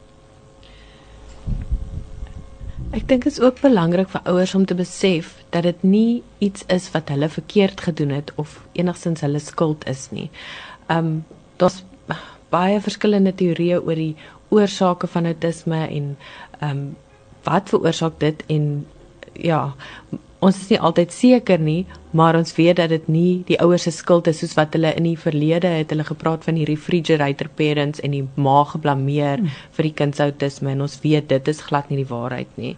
Ek 2.95 3.03
dink 3.07 3.25
dit 3.27 3.33
is 3.33 3.41
ook 3.43 3.59
belangrik 3.61 4.09
vir 4.09 4.23
ouers 4.31 4.53
om 4.55 4.65
te 4.65 4.75
besef 4.77 5.33
dat 5.51 5.63
dit 5.67 5.83
nie 5.83 6.23
iets 6.39 6.63
is 6.71 6.87
wat 6.93 7.09
hulle 7.13 7.29
verkeerd 7.29 7.81
gedoen 7.81 8.13
het 8.15 8.31
of 8.35 8.61
enigstens 8.73 9.21
hulle 9.21 9.39
skuld 9.43 9.87
is 9.87 10.07
nie. 10.11 10.29
Um 10.93 11.25
daar's 11.57 11.83
baie 12.49 12.79
verskillende 12.81 13.33
teorieë 13.35 13.81
oor 13.83 13.99
die 13.99 14.15
oorsake 14.55 15.07
van 15.11 15.25
autisme 15.25 15.81
en 15.87 16.13
um 16.63 16.83
wat 17.43 17.69
veroorsaak 17.69 18.19
dit 18.19 18.43
en 18.47 18.85
ja, 19.33 19.73
ons 20.39 20.57
is 20.61 20.69
nie 20.69 20.79
altyd 20.79 21.13
seker 21.13 21.61
nie, 21.61 21.85
maar 22.17 22.37
ons 22.37 22.53
weet 22.57 22.77
dat 22.77 22.91
dit 22.93 23.07
nie 23.09 23.43
die 23.47 23.57
ouers 23.63 23.87
se 23.87 23.93
skuld 23.95 24.27
is 24.29 24.41
soos 24.43 24.55
wat 24.57 24.75
hulle 24.77 24.93
in 24.99 25.07
die 25.09 25.17
verlede 25.17 25.71
het 25.79 25.93
hulle 25.93 26.05
gepraat 26.07 26.45
van 26.45 26.59
die 26.59 26.67
refrigerator 26.69 27.49
parents 27.49 28.01
en 28.05 28.13
die 28.13 28.23
ma 28.35 28.59
geblameer 28.69 29.41
hmm. 29.41 29.55
vir 29.77 29.89
die 29.89 29.95
kind 30.01 30.17
se 30.17 30.27
autisme 30.27 30.73
en 30.73 30.85
ons 30.85 30.99
weet 31.03 31.29
dit 31.33 31.53
is 31.53 31.63
glad 31.69 31.89
nie 31.89 32.03
die 32.03 32.11
waarheid 32.11 32.59
nie. 32.61 32.75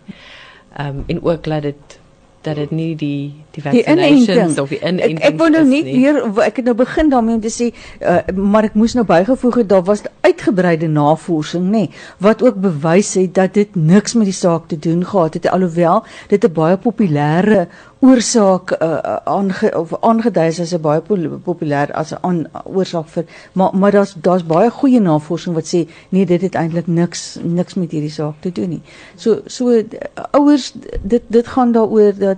Ehm 0.78 1.02
um, 1.02 1.04
en 1.08 1.24
ook 1.26 1.44
dat 1.52 1.68
dit 1.68 1.99
dat 2.42 2.56
dit 2.56 2.72
nie 2.72 2.96
die 2.96 3.34
die 3.52 3.64
vaccinations 3.64 4.60
of 4.62 4.70
die 4.72 4.80
inentings 4.80 5.20
ek, 5.20 5.34
ek 5.34 5.40
wou 5.42 5.50
nou 5.52 5.64
net 5.68 5.88
weer 5.88 6.20
ek 6.46 6.62
het 6.62 6.70
nou 6.70 6.76
begin 6.80 7.12
daarmee 7.12 7.36
om 7.36 7.42
te 7.44 7.52
sê 7.52 7.68
uh, 7.72 8.22
maar 8.36 8.70
ek 8.70 8.78
moes 8.80 8.96
nou 8.96 9.04
bygevoeg 9.10 9.60
het 9.62 9.70
daar 9.74 9.84
was 9.90 10.06
uitgebreide 10.24 10.88
navorsing 10.88 11.68
nê 11.68 11.84
nee, 11.84 11.92
wat 12.24 12.44
ook 12.46 12.62
bewys 12.64 13.14
het 13.20 13.34
dat 13.36 13.58
dit 13.60 13.76
niks 13.76 14.16
met 14.16 14.30
die 14.32 14.38
saak 14.40 14.70
te 14.72 14.80
doen 14.80 15.04
gehad 15.06 15.36
het 15.40 15.50
alhoewel 15.52 16.06
dit 16.32 16.44
'n 16.46 16.54
baie 16.54 16.78
populêre 16.78 17.68
oorsaak 18.00 18.72
uh, 18.82 19.16
aange 19.24 19.72
of 19.76 19.92
aangedui 20.00 20.48
is 20.48 20.60
as 20.60 20.74
'n 20.74 20.82
baie 20.82 21.02
populêr 21.48 21.92
as 21.92 22.14
'n 22.14 22.48
oorsaak 22.64 23.08
vir 23.08 23.26
maar 23.54 23.76
maar 23.76 23.92
daar's 23.92 24.14
daar's 24.22 24.46
baie 24.46 24.70
goeie 24.72 25.00
navorsing 25.00 25.56
wat 25.56 25.68
sê 25.68 25.88
nee 26.10 26.26
dit 26.26 26.42
het 26.42 26.56
eintlik 26.56 26.88
niks 26.88 27.38
niks 27.44 27.74
met 27.74 27.92
hierdie 27.92 28.12
saak 28.12 28.36
te 28.40 28.52
doen 28.52 28.70
nie. 28.70 28.82
So 29.16 29.42
so 29.46 29.70
uh, 29.70 29.84
ouers 30.32 30.74
dit 31.02 31.24
dit 31.28 31.48
gaan 31.48 31.72
daaroor 31.72 32.14
dat 32.18 32.38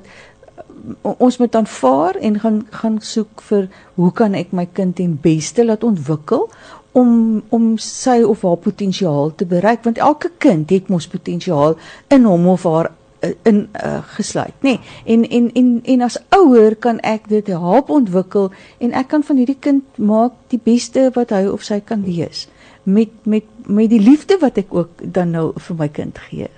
ons 1.02 1.38
moet 1.38 1.56
aanvaar 1.56 2.16
en 2.16 2.40
gaan 2.40 2.68
gaan 2.70 2.98
soek 3.02 3.42
vir 3.42 3.70
hoe 3.96 4.12
kan 4.12 4.34
ek 4.34 4.52
my 4.52 4.68
kind 4.74 4.96
ten 4.96 5.20
beste 5.22 5.66
laat 5.66 5.84
ontwikkel 5.84 6.50
om 6.92 7.44
om 7.50 7.78
sy 7.78 8.22
of 8.22 8.42
haar 8.42 8.58
potensiaal 8.58 9.36
te 9.36 9.46
bereik 9.46 9.84
want 9.84 9.98
elke 9.98 10.32
kind 10.38 10.70
het 10.70 10.88
mos 10.88 11.08
potensiaal 11.08 11.78
in 12.08 12.26
hom 12.26 12.48
of 12.48 12.64
haar 12.64 12.92
Eh, 12.92 13.01
in 13.44 13.70
uh, 13.84 14.00
gesluit, 14.16 14.54
nê. 14.62 14.78
Nee. 14.78 14.80
En 15.06 15.30
en 15.30 15.52
en 15.54 15.82
en 15.84 16.02
as 16.02 16.18
ouer 16.30 16.76
kan 16.76 17.00
ek 17.06 17.28
dit 17.30 17.48
help 17.54 17.90
ontwikkel 17.90 18.50
en 18.80 18.96
ek 18.98 19.12
kan 19.14 19.24
van 19.24 19.38
hierdie 19.38 19.60
kind 19.60 20.00
maak 20.02 20.34
die 20.54 20.62
beste 20.64 21.10
wat 21.18 21.34
hy 21.36 21.46
of 21.52 21.64
sy 21.64 21.80
kan 21.86 22.06
wees 22.08 22.48
met 22.84 23.14
met 23.30 23.46
met 23.66 23.90
die 23.92 24.02
liefde 24.02 24.40
wat 24.42 24.58
ek 24.58 24.74
ook 24.74 25.06
dan 25.14 25.36
nou 25.38 25.52
vir 25.58 25.78
my 25.78 25.88
kind 25.94 26.18
gee. 26.30 26.50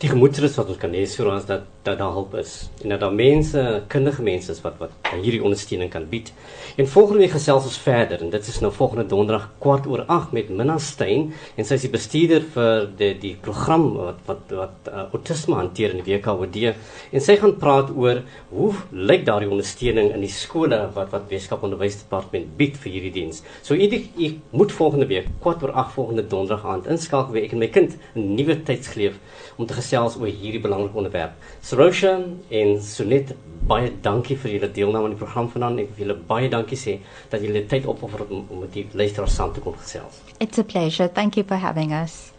Die 0.00 0.08
gemoedsrus 0.08 0.56
wat 0.56 0.72
ons 0.72 0.80
kan 0.80 0.94
hê 0.96 1.04
so 1.08 1.28
ons 1.28 1.44
dat 1.48 1.66
dat 1.82 1.98
daar 1.98 2.12
hulp 2.12 2.34
is 2.34 2.68
en 2.82 2.88
dat 2.88 3.00
daar 3.00 3.12
mense, 3.12 3.82
kundige 3.88 4.22
mense 4.22 4.52
is 4.52 4.60
wat 4.60 4.76
wat 4.78 4.92
hierdie 5.10 5.42
ondersteuning 5.42 5.90
kan 5.90 6.06
bied. 6.08 6.32
En 6.76 6.88
volgende 6.88 7.22
week 7.24 7.32
gesels 7.34 7.64
ons 7.64 7.78
verder 7.80 8.20
en 8.20 8.30
dit 8.30 8.48
is 8.52 8.60
nou 8.60 8.72
volgende 8.72 9.06
donderdag 9.08 9.48
kwart 9.58 9.86
oor 9.88 10.04
8 10.06 10.34
met 10.36 10.50
Minna 10.52 10.76
Stein 10.78 11.30
en 11.56 11.64
sy 11.66 11.78
is 11.78 11.86
die 11.86 11.92
bestuurder 11.92 12.44
vir 12.54 12.84
die 12.98 13.10
die 13.22 13.32
program 13.46 13.86
wat 13.96 14.20
wat 14.28 14.54
wat 14.58 14.90
uh, 14.92 15.06
autisme 15.16 15.56
hanteer 15.56 15.94
in 15.96 16.04
die 16.04 16.16
WKOD 16.18 16.58
en 16.68 17.24
sy 17.24 17.38
gaan 17.40 17.56
praat 17.62 17.92
oor 17.96 18.22
hoe 18.50 18.70
lyk 18.92 19.24
daardie 19.28 19.50
ondersteuning 19.50 20.12
in 20.14 20.24
die 20.24 20.32
skole 20.32 20.82
wat 20.94 21.12
wat 21.14 21.28
Weskaap 21.32 21.64
Onderwysdepartement 21.66 22.52
bied 22.60 22.76
vir 22.82 22.92
hierdie 22.92 23.14
diens. 23.14 23.40
So 23.62 23.74
u 23.74 23.88
ek 23.88 24.36
moet 24.52 24.72
volgende 24.72 25.08
week 25.10 25.32
kwart 25.40 25.64
oor 25.64 25.72
8 25.72 25.96
volgende 25.96 26.26
donderdag 26.28 26.66
aand 26.74 26.90
inskakel 26.92 27.32
weer 27.34 27.48
ek 27.48 27.56
en 27.56 27.64
my 27.64 27.70
kind 27.72 27.96
'n 28.14 28.34
nuwe 28.36 28.60
tydsgeleef 28.68 29.16
om 29.56 29.66
te 29.66 29.74
gesels 29.74 30.16
oor 30.20 30.28
hierdie 30.28 30.60
belangrike 30.60 30.96
onderwerp 30.96 31.32
Sarosha 31.70 32.16
en 32.50 32.80
Sonet, 32.82 33.28
baie 33.70 33.92
dankie 34.02 34.34
vir 34.42 34.56
julle 34.56 34.70
deelname 34.74 35.06
aan 35.06 35.12
die 35.14 35.20
program 35.20 35.46
vanaand. 35.52 35.84
Ek 35.84 35.92
wil 35.94 36.02
julle 36.02 36.16
baie 36.26 36.48
dankie 36.50 36.78
sê 36.80 36.96
dat 37.30 37.46
julle 37.46 37.62
tyd 37.70 37.86
opoffer 37.86 38.26
om, 38.26 38.42
om 38.50 38.64
met 38.64 38.74
die 38.74 38.88
luisteraars 38.90 39.38
saam 39.38 39.54
te 39.54 39.62
kom 39.62 39.78
gesels. 39.78 40.18
It's 40.40 40.58
a 40.58 40.66
pleasure. 40.66 41.06
Thank 41.06 41.38
you 41.38 41.46
for 41.46 41.62
having 41.62 41.94
us. 41.94 42.32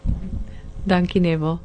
Dankie 0.84 1.24
Neville. 1.24 1.62